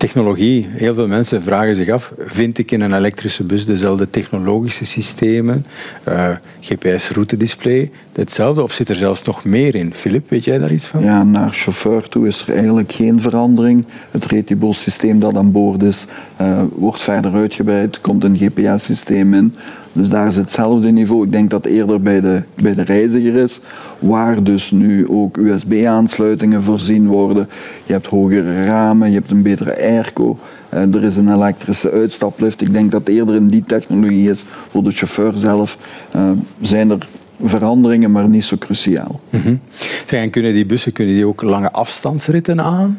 technologie. 0.00 0.66
Heel 0.70 0.94
veel 0.94 1.06
mensen 1.06 1.42
vragen 1.42 1.74
zich 1.74 1.88
af, 1.88 2.12
vind 2.18 2.58
ik 2.58 2.70
in 2.70 2.80
een 2.80 2.94
elektrische 2.94 3.44
bus 3.44 3.66
dezelfde 3.66 4.10
technologische 4.10 4.84
systemen, 4.84 5.66
eh, 6.04 6.30
GPS-routedisplay, 6.60 7.90
hetzelfde, 8.12 8.62
of 8.62 8.72
zit 8.72 8.88
er 8.88 8.94
zelfs 8.94 9.22
nog 9.24 9.44
meer 9.44 9.74
in? 9.74 9.94
Filip, 9.94 10.30
weet 10.30 10.44
jij 10.44 10.58
daar 10.58 10.72
iets 10.72 10.86
van? 10.86 11.02
Ja, 11.02 11.24
naar 11.24 11.52
chauffeur 11.52 12.08
toe 12.08 12.26
is 12.26 12.42
er 12.46 12.54
eigenlijk 12.54 12.92
geen 12.92 13.20
verandering. 13.20 13.84
Het 14.10 14.24
Retibo-systeem 14.26 15.20
dat 15.20 15.36
aan 15.36 15.52
boord 15.52 15.82
is, 15.82 16.06
eh, 16.36 16.62
wordt 16.74 17.00
verder 17.00 17.32
uitgebreid. 17.34 18.00
komt 18.00 18.24
een 18.24 18.36
GPS-systeem 18.36 19.34
in. 19.34 19.54
Dus 19.92 20.08
daar 20.08 20.26
is 20.26 20.36
hetzelfde 20.36 20.90
niveau. 20.90 21.24
Ik 21.24 21.32
denk 21.32 21.50
dat 21.50 21.64
eerder 21.64 22.02
bij 22.02 22.20
de, 22.20 22.42
bij 22.54 22.74
de 22.74 22.82
reiziger 22.82 23.34
is, 23.34 23.60
waar 23.98 24.42
dus 24.42 24.70
nu 24.70 25.08
ook 25.08 25.36
USB-aansluitingen 25.36 26.62
voorzien 26.62 27.06
worden. 27.06 27.48
Je 27.84 27.92
hebt 27.92 28.06
hogere 28.06 28.62
ramen, 28.62 29.08
je 29.08 29.14
hebt 29.14 29.30
een 29.30 29.42
betere 29.42 29.70
airco. 29.90 30.38
eh, 30.68 30.94
er 30.94 31.02
is 31.02 31.16
een 31.16 31.32
elektrische 31.32 31.90
uitstaplift. 31.90 32.60
Ik 32.60 32.72
denk 32.72 32.90
dat 32.90 33.00
het 33.00 33.16
eerder 33.16 33.34
in 33.34 33.48
die 33.48 33.64
technologie 33.66 34.30
is. 34.30 34.44
Voor 34.70 34.82
de 34.82 34.90
chauffeur 34.90 35.32
zelf 35.36 35.78
eh, 36.10 36.30
zijn 36.60 36.90
er 36.90 37.08
veranderingen, 37.42 38.10
maar 38.10 38.28
niet 38.28 38.44
zo 38.44 38.56
cruciaal. 38.58 39.20
Mhm. 39.30 39.54
En 40.06 40.30
kunnen 40.30 40.52
die 40.52 40.66
bussen 40.66 40.92
kunnen 40.92 41.14
die 41.14 41.26
ook 41.26 41.42
lange 41.42 41.72
afstandsritten 41.72 42.60
aan? 42.62 42.98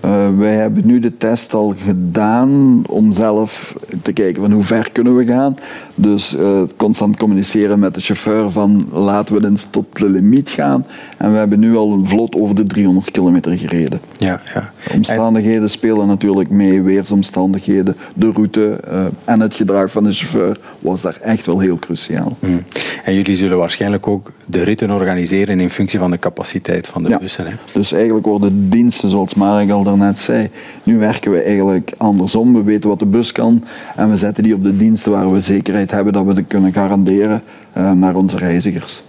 Eh, 0.00 0.28
wij 0.38 0.54
hebben 0.54 0.86
nu 0.86 0.98
de 0.98 1.16
test 1.16 1.54
al 1.54 1.74
gedaan 1.84 2.82
om 2.86 3.12
zelf 3.12 3.76
te 4.02 4.12
kijken 4.12 4.42
van 4.42 4.52
hoe 4.52 4.62
ver 4.62 4.90
kunnen 4.92 5.16
we 5.16 5.26
gaan. 5.26 5.56
Dus 5.94 6.36
eh, 6.36 6.62
constant 6.76 7.16
communiceren 7.16 7.78
met 7.78 7.94
de 7.94 8.00
chauffeur 8.00 8.50
van 8.50 8.88
laten 8.92 9.40
we 9.40 9.46
eens 9.46 9.66
tot 9.70 9.98
de 9.98 10.10
limiet 10.10 10.50
gaan. 10.50 10.86
En 11.16 11.32
we 11.32 11.38
hebben 11.38 11.58
nu 11.58 11.76
al 11.76 11.92
een 11.92 12.06
vlot 12.06 12.34
over 12.34 12.54
de 12.54 12.64
300 12.64 13.10
kilometer 13.10 13.58
gereden. 13.58 14.00
ja, 14.18 14.40
ja. 14.54 14.72
Omstandigheden 14.94 15.70
spelen 15.70 16.06
natuurlijk 16.06 16.50
mee, 16.50 16.82
weersomstandigheden, 16.82 17.96
de 18.14 18.30
route 18.34 18.80
eh, 18.90 19.04
en 19.24 19.40
het 19.40 19.54
gedrag 19.54 19.90
van 19.90 20.04
de 20.04 20.12
chauffeur 20.12 20.58
was 20.78 21.00
daar 21.00 21.18
echt 21.20 21.46
wel 21.46 21.58
heel 21.58 21.78
cruciaal. 21.78 22.36
En, 22.40 22.50
mm. 22.50 22.62
en 23.04 23.14
jullie 23.14 23.36
zullen 23.36 23.58
waarschijnlijk 23.58 24.06
ook 24.06 24.32
de 24.46 24.62
ritten 24.62 24.90
organiseren 24.90 25.60
in 25.60 25.70
functie 25.70 25.98
van 25.98 26.10
de 26.10 26.18
capaciteit 26.18 26.86
van 26.86 27.02
de 27.02 27.08
Ja. 27.08 27.18
bussen. 27.18 27.46
Hè? 27.46 27.52
Dus 27.72 27.92
eigenlijk 27.92 28.26
worden 28.26 28.70
diensten, 28.70 29.10
zoals 29.10 29.34
Marek 29.34 29.70
al 29.70 29.82
daarnet 29.82 30.18
zei, 30.18 30.50
nu 30.82 30.98
werken 30.98 31.30
we 31.30 31.42
eigenlijk 31.42 31.92
andersom. 31.96 32.54
We 32.54 32.62
weten 32.62 32.88
wat 32.88 32.98
de 32.98 33.06
bus 33.06 33.32
kan 33.32 33.64
en 33.96 34.10
we 34.10 34.16
zetten 34.16 34.42
die 34.42 34.54
op 34.54 34.64
de 34.64 34.76
diensten 34.76 35.12
waar 35.12 35.32
we 35.32 35.40
zekerheid 35.40 35.90
hebben 35.90 36.12
dat 36.12 36.24
we 36.24 36.34
dat 36.34 36.44
kunnen 36.48 36.72
garanderen 36.72 37.42
eh, 37.72 37.92
naar 37.92 38.14
onze 38.14 38.36
reizigers. 38.38 39.02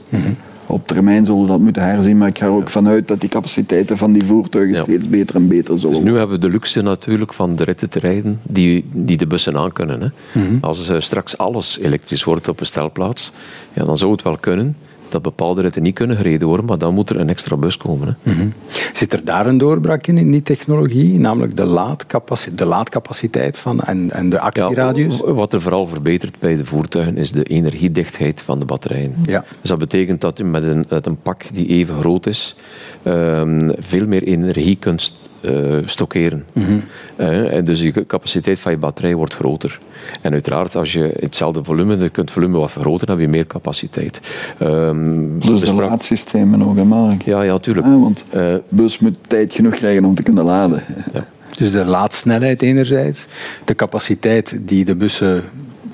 Op 0.66 0.88
termijn 0.88 1.26
zullen 1.26 1.42
we 1.42 1.48
dat 1.48 1.60
moeten 1.60 1.84
herzien, 1.84 2.18
maar 2.18 2.28
ik 2.28 2.38
ga 2.38 2.46
er 2.46 2.52
ook 2.52 2.70
vanuit 2.70 3.08
dat 3.08 3.20
die 3.20 3.30
capaciteiten 3.30 3.98
van 3.98 4.12
die 4.12 4.24
voertuigen 4.26 4.76
Ja. 4.76 4.82
steeds 4.84 5.10
beter 5.10 5.36
en 5.36 5.48
beter 5.48 5.66
zullen 5.66 5.80
Dus 5.82 5.84
worden. 5.92 6.12
nu 6.12 6.18
hebben 6.18 6.40
we 6.40 6.46
de 6.46 6.52
luxe 6.52 6.82
natuurlijk 6.82 7.34
van 7.34 7.56
de 7.56 7.64
ritten 7.64 7.90
te 7.90 8.00
rijden 8.00 8.40
die, 8.44 8.86
die 8.94 9.18
de 9.18 9.28
bussen 9.28 9.58
aan 9.58 9.72
kunnen. 9.72 10.02
Hè. 10.34 10.40
Als 10.62 10.90
eh, 10.90 11.00
straks 11.00 11.38
alles 11.38 11.80
elektrisch 11.80 12.24
wordt 12.24 12.48
op 12.48 12.60
een 12.60 12.66
stelplaats, 12.66 13.32
ja, 13.74 13.84
dan 13.86 13.98
zou 13.98 14.12
het 14.12 14.24
wel 14.24 14.38
kunnen 14.38 14.76
dat 15.12 15.22
bepaalde 15.22 15.62
ritten 15.62 15.82
niet 15.82 15.96
kunnen 15.96 16.18
gereden 16.18 16.48
worden, 16.48 16.66
maar 16.66 16.78
dan 16.78 16.94
moet 16.94 17.10
er 17.10 17.20
een 17.20 17.30
extra 17.30 17.58
bus 17.58 17.78
komen. 17.78 18.18
Hè. 18.22 18.32
Mhm. 18.32 18.48
Zit 18.94 19.14
er 19.14 19.26
daar 19.26 19.48
een 19.48 19.58
doorbraak 19.58 20.08
in, 20.08 20.18
in 20.18 20.32
die 20.32 20.42
technologie, 20.42 21.20
namelijk 21.20 21.58
de, 21.58 21.66
laadcapaciteit, 21.66 22.58
de 22.58 22.66
laadcapaciteit 22.66 23.58
van 23.58 23.80
en, 23.80 24.12
en 24.12 24.30
de 24.30 24.40
actieradius? 24.40 25.18
Ja, 25.18 25.34
wat 25.34 25.54
er 25.54 25.62
vooral 25.62 25.88
verbetert 25.88 26.40
bij 26.40 26.56
de 26.56 26.66
voertuigen 26.66 27.18
is 27.18 27.32
de 27.32 27.44
energiedichtheid 27.44 28.42
van 28.42 28.60
de 28.60 28.66
batterijen. 28.66 29.16
Ja. 29.26 29.46
Dus 29.62 29.70
dat 29.70 29.80
betekent 29.80 30.22
dat 30.22 30.38
je 30.38 30.44
met 30.44 30.64
een, 30.64 30.86
met 30.90 31.06
een 31.06 31.18
pak 31.18 31.44
die 31.54 31.68
even 31.68 32.00
groot 32.00 32.26
is, 32.26 32.56
um, 33.04 33.72
veel 33.80 34.08
meer 34.08 34.24
energie 34.24 34.76
kunt 34.76 35.14
uh, 35.42 35.78
stockeren. 35.86 36.46
Mm 36.54 36.82
en 37.16 37.66
dus 37.66 37.82
je 37.82 38.06
capaciteit 38.06 38.60
van 38.60 38.72
je 38.72 38.78
batterij 38.78 39.16
wordt 39.16 39.34
groter. 39.34 39.80
En 40.22 40.32
uiteraard, 40.32 40.76
als 40.76 40.94
je 40.94 41.14
hetzelfde 41.20 41.64
volume, 41.64 41.94
je 41.94 42.00
kunt 42.00 42.16
het 42.16 42.32
volume 42.32 42.58
wat 42.58 42.72
vergroten, 42.72 43.08
dan 43.08 43.16
heb 43.16 43.26
je 43.26 43.32
meer 43.32 43.48
capaciteit. 43.48 44.22
Um, 44.62 45.38
Plus 45.40 45.62
de 45.62 45.74
laadsystemen 45.74 46.64
ook, 46.64 46.76
hè 46.76 46.84
Mark? 46.84 47.22
Ja, 47.22 47.42
ja, 47.42 47.58
tuurlijk. 47.58 47.88
Ja, 47.88 48.00
want 48.00 48.26
uh, 48.36 48.56
bus 48.70 49.00
moet 49.00 49.18
tijd 49.28 49.54
genoeg 49.54 49.76
krijgen 49.76 50.06
om 50.06 50.16
te 50.16 50.24
kunnen 50.24 50.44
laden. 50.44 50.84
Ja. 51.14 51.26
Dus 51.58 51.72
de 51.72 51.86
laadsnelheid 51.86 52.62
enerzijds, 52.62 53.26
de 53.66 53.76
capaciteit 53.76 54.58
die 54.60 54.86
de 54.86 54.96
bussen 54.96 55.44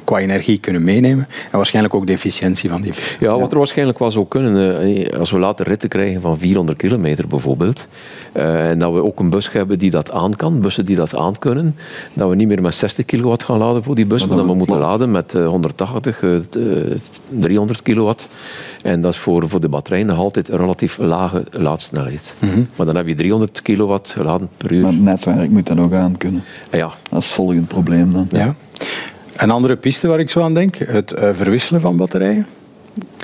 qua 0.08 0.20
energie 0.20 0.58
kunnen 0.58 0.84
meenemen. 0.84 1.28
En 1.52 1.58
waarschijnlijk 1.58 1.93
ook 1.93 2.08
de 2.08 2.13
efficiëntie 2.13 2.70
van 2.70 2.82
die. 2.82 2.93
Ja, 3.20 3.39
wat 3.39 3.52
er 3.52 3.58
waarschijnlijk 3.58 4.00
wel 4.00 4.12
zou 4.12 4.26
kunnen, 4.28 4.82
eh, 4.82 5.20
als 5.20 5.32
we 5.32 5.39
later 5.39 5.67
ritten 5.67 5.89
krijgen 5.89 6.22
van 6.22 6.38
400 6.38 6.78
kilometer 6.78 7.28
bijvoorbeeld, 7.28 7.88
uh, 8.34 8.70
en 8.70 8.80
dat 8.80 8.93
we 8.93 9.04
ook 9.04 9.20
een 9.20 9.30
bus 9.30 9.52
hebben 9.52 9.80
die 9.80 9.91
dat 9.91 10.12
aan 10.12 10.36
kan, 10.36 10.62
bussen 10.62 10.86
die 10.86 10.96
dat 10.96 11.15
aan 11.15 11.39
kunnen, 11.39 11.76
dat 12.13 12.30
we 12.30 12.36
niet 12.36 12.48
meer 12.48 12.62
met 12.62 12.76
60 12.76 13.06
kilowatt 13.06 13.43
gaan 13.43 13.58
laden 13.58 13.84
voor 13.84 13.96
die 13.96 14.06
bus, 14.06 14.28
maar, 14.28 14.38
dat 14.38 14.46
we 14.46 14.54
moeten 14.54 14.78
laden 14.78 15.12
met 15.12 15.34
180, 15.34 16.22
uh, 16.22 16.39
300 17.30 17.82
kilowatt. 17.82 18.30
En 18.82 19.02
dat 19.02 19.13
is 19.13 19.20
voor, 19.20 19.50
voor 19.50 19.62
de 19.62 19.70
batterij 19.70 20.04
nog 20.04 20.17
altijd 20.17 20.50
een 20.50 20.58
relatief 20.58 20.98
lage 20.98 21.43
laadsnelheid. 21.52 22.36
Mm 22.39 22.50
-hmm. 22.50 22.67
Maar 22.76 22.86
dan 22.86 22.96
heb 22.96 23.08
je 23.08 23.15
300 23.15 23.62
kilowatt 23.62 24.10
geladen 24.10 24.50
per 24.58 24.72
uur. 24.72 24.82
Maar 24.82 24.91
het 24.91 25.02
netwerk 25.02 25.50
moet 25.50 25.67
dat 25.67 25.80
ook 25.80 25.93
aan 25.93 26.17
kunnen. 26.17 26.43
Ja. 26.72 26.93
Dat 27.10 27.20
is 27.20 27.26
het 27.26 27.36
volgende 27.36 27.62
probleem 27.62 28.13
dan. 28.13 28.28
Ja. 28.32 28.56
Een 29.38 29.52
andere 29.52 29.76
piste 29.76 30.08
waar 30.08 30.19
ik 30.19 30.30
zo 30.30 30.41
aan 30.41 30.54
denk, 30.54 30.76
het 30.76 31.13
uh, 31.13 31.30
verwisselen 31.32 31.82
van 31.82 31.97
batterijen. 31.97 32.45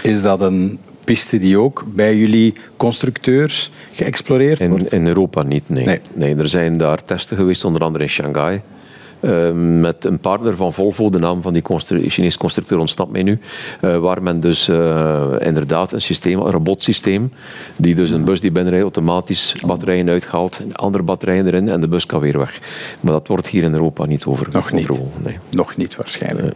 Is 0.01 0.21
dat 0.21 0.41
een 0.41 0.79
piste 1.03 1.39
die 1.39 1.57
ook 1.57 1.83
bij 1.87 2.17
jullie 2.17 2.55
constructeurs 2.77 3.71
geëxploreerd 3.93 4.59
in, 4.59 4.69
wordt? 4.69 4.93
In 4.93 5.07
Europa 5.07 5.43
niet, 5.43 5.69
nee. 5.69 5.85
nee. 5.85 5.99
nee. 6.13 6.35
Er 6.35 6.47
zijn 6.47 6.77
daar 6.77 7.01
testen 7.03 7.37
geweest, 7.37 7.65
onder 7.65 7.81
andere 7.81 8.03
in 8.03 8.09
Shanghai. 8.09 8.61
Uh, 9.23 9.51
met 9.81 10.05
een 10.05 10.19
partner 10.19 10.55
van 10.55 10.73
Volvo, 10.73 11.09
de 11.09 11.19
naam 11.19 11.41
van 11.41 11.53
die 11.53 11.61
constru 11.61 12.09
Chinese 12.09 12.37
constructeur 12.37 12.77
ontsnapt 12.77 13.11
mij 13.11 13.23
nu, 13.23 13.39
uh, 13.81 13.97
waar 13.97 14.23
men 14.23 14.39
dus 14.39 14.69
uh, 14.69 15.33
inderdaad 15.39 15.91
een 15.91 16.01
systeem, 16.01 16.39
een 16.39 16.51
robotsysteem, 16.51 17.31
die 17.75 17.95
dus 17.95 18.09
een 18.09 18.25
bus 18.25 18.41
die 18.41 18.51
binnenrijdt 18.51 18.83
automatisch 18.85 19.55
batterijen 19.65 20.09
uithaalt, 20.09 20.61
andere 20.71 21.03
batterijen 21.03 21.45
erin 21.45 21.69
en 21.69 21.81
de 21.81 21.87
bus 21.87 22.05
kan 22.05 22.19
weer 22.19 22.37
weg. 22.37 22.59
Maar 22.99 23.13
dat 23.13 23.27
wordt 23.27 23.47
hier 23.47 23.63
in 23.63 23.73
Europa 23.73 24.05
niet 24.05 24.25
over. 24.25 24.47
Nog 24.51 24.71
niet. 24.71 24.89
Nee. 25.23 25.37
Nog 25.51 25.77
niet 25.77 25.95
waarschijnlijk. 25.95 26.55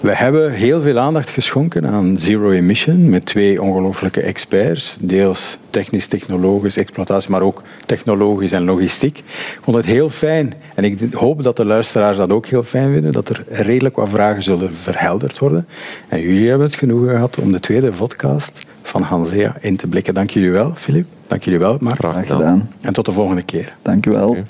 We 0.00 0.14
hebben 0.14 0.52
heel 0.52 0.80
veel 0.80 0.98
aandacht 0.98 1.30
geschonken 1.30 1.86
aan 1.86 2.16
zero 2.18 2.50
emission 2.50 3.10
met 3.10 3.26
twee 3.26 3.62
ongelooflijke 3.62 4.20
experts. 4.20 4.96
Deels 5.00 5.58
technisch, 5.70 6.06
technologisch, 6.06 6.76
exploitatie, 6.76 7.30
maar 7.30 7.42
ook 7.42 7.62
technologisch 7.86 8.52
en 8.52 8.64
logistiek. 8.64 9.18
Ik 9.18 9.58
vond 9.60 9.76
het 9.76 9.86
heel 9.86 10.10
fijn 10.10 10.54
en 10.74 10.84
ik 10.84 11.14
hoop 11.14 11.42
dat 11.42 11.56
de 11.56 11.64
luisteraars 11.64 12.16
dat 12.16 12.32
ook 12.32 12.46
heel 12.46 12.62
fijn 12.62 12.92
vinden, 12.92 13.12
dat 13.12 13.28
er 13.28 13.44
redelijk 13.48 13.96
wat 13.96 14.08
vragen 14.08 14.42
zullen 14.42 14.74
verhelderd 14.74 15.38
worden. 15.38 15.66
En 16.08 16.20
jullie 16.20 16.48
hebben 16.48 16.66
het 16.66 16.76
genoegen 16.76 17.10
gehad 17.10 17.38
om 17.38 17.52
de 17.52 17.60
tweede 17.60 17.90
podcast 17.90 18.52
van 18.82 19.02
Hansea 19.02 19.56
in 19.60 19.76
te 19.76 19.86
blikken. 19.86 20.14
Dank 20.14 20.30
jullie 20.30 20.50
wel, 20.50 20.72
Filip. 20.74 21.06
Dank 21.26 21.44
jullie 21.44 21.58
wel, 21.58 21.76
Mark. 21.80 21.98
Graag 21.98 22.26
gedaan. 22.26 22.70
En 22.80 22.92
tot 22.92 23.04
de 23.04 23.12
volgende 23.12 23.42
keer. 23.42 23.76
Dank 23.82 24.06
u 24.06 24.10
wel. 24.10 24.28
Okay. 24.28 24.44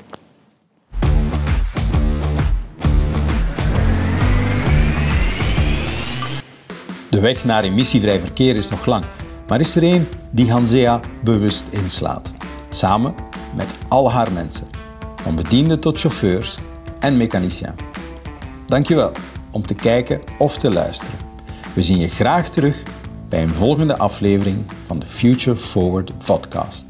De 7.10 7.20
weg 7.20 7.44
naar 7.44 7.64
emissievrij 7.64 8.20
verkeer 8.20 8.56
is 8.56 8.68
nog 8.68 8.86
lang, 8.86 9.04
maar 9.46 9.60
is 9.60 9.74
er 9.74 9.82
één 9.82 10.08
die 10.30 10.50
Hansea 10.52 11.00
bewust 11.24 11.66
inslaat. 11.70 12.32
Samen 12.68 13.14
met 13.54 13.74
al 13.88 14.12
haar 14.12 14.32
mensen, 14.32 14.66
van 15.16 15.34
bedienden 15.34 15.80
tot 15.80 16.00
chauffeurs 16.00 16.58
en 16.98 17.16
mechaniciens. 17.16 17.74
Dankjewel 18.66 19.12
om 19.50 19.66
te 19.66 19.74
kijken 19.74 20.20
of 20.38 20.58
te 20.58 20.70
luisteren. 20.70 21.18
We 21.74 21.82
zien 21.82 21.98
je 21.98 22.08
graag 22.08 22.48
terug 22.48 22.82
bij 23.28 23.42
een 23.42 23.54
volgende 23.54 23.98
aflevering 23.98 24.64
van 24.82 24.98
de 24.98 25.06
Future 25.06 25.56
Forward 25.56 26.12
podcast. 26.24 26.86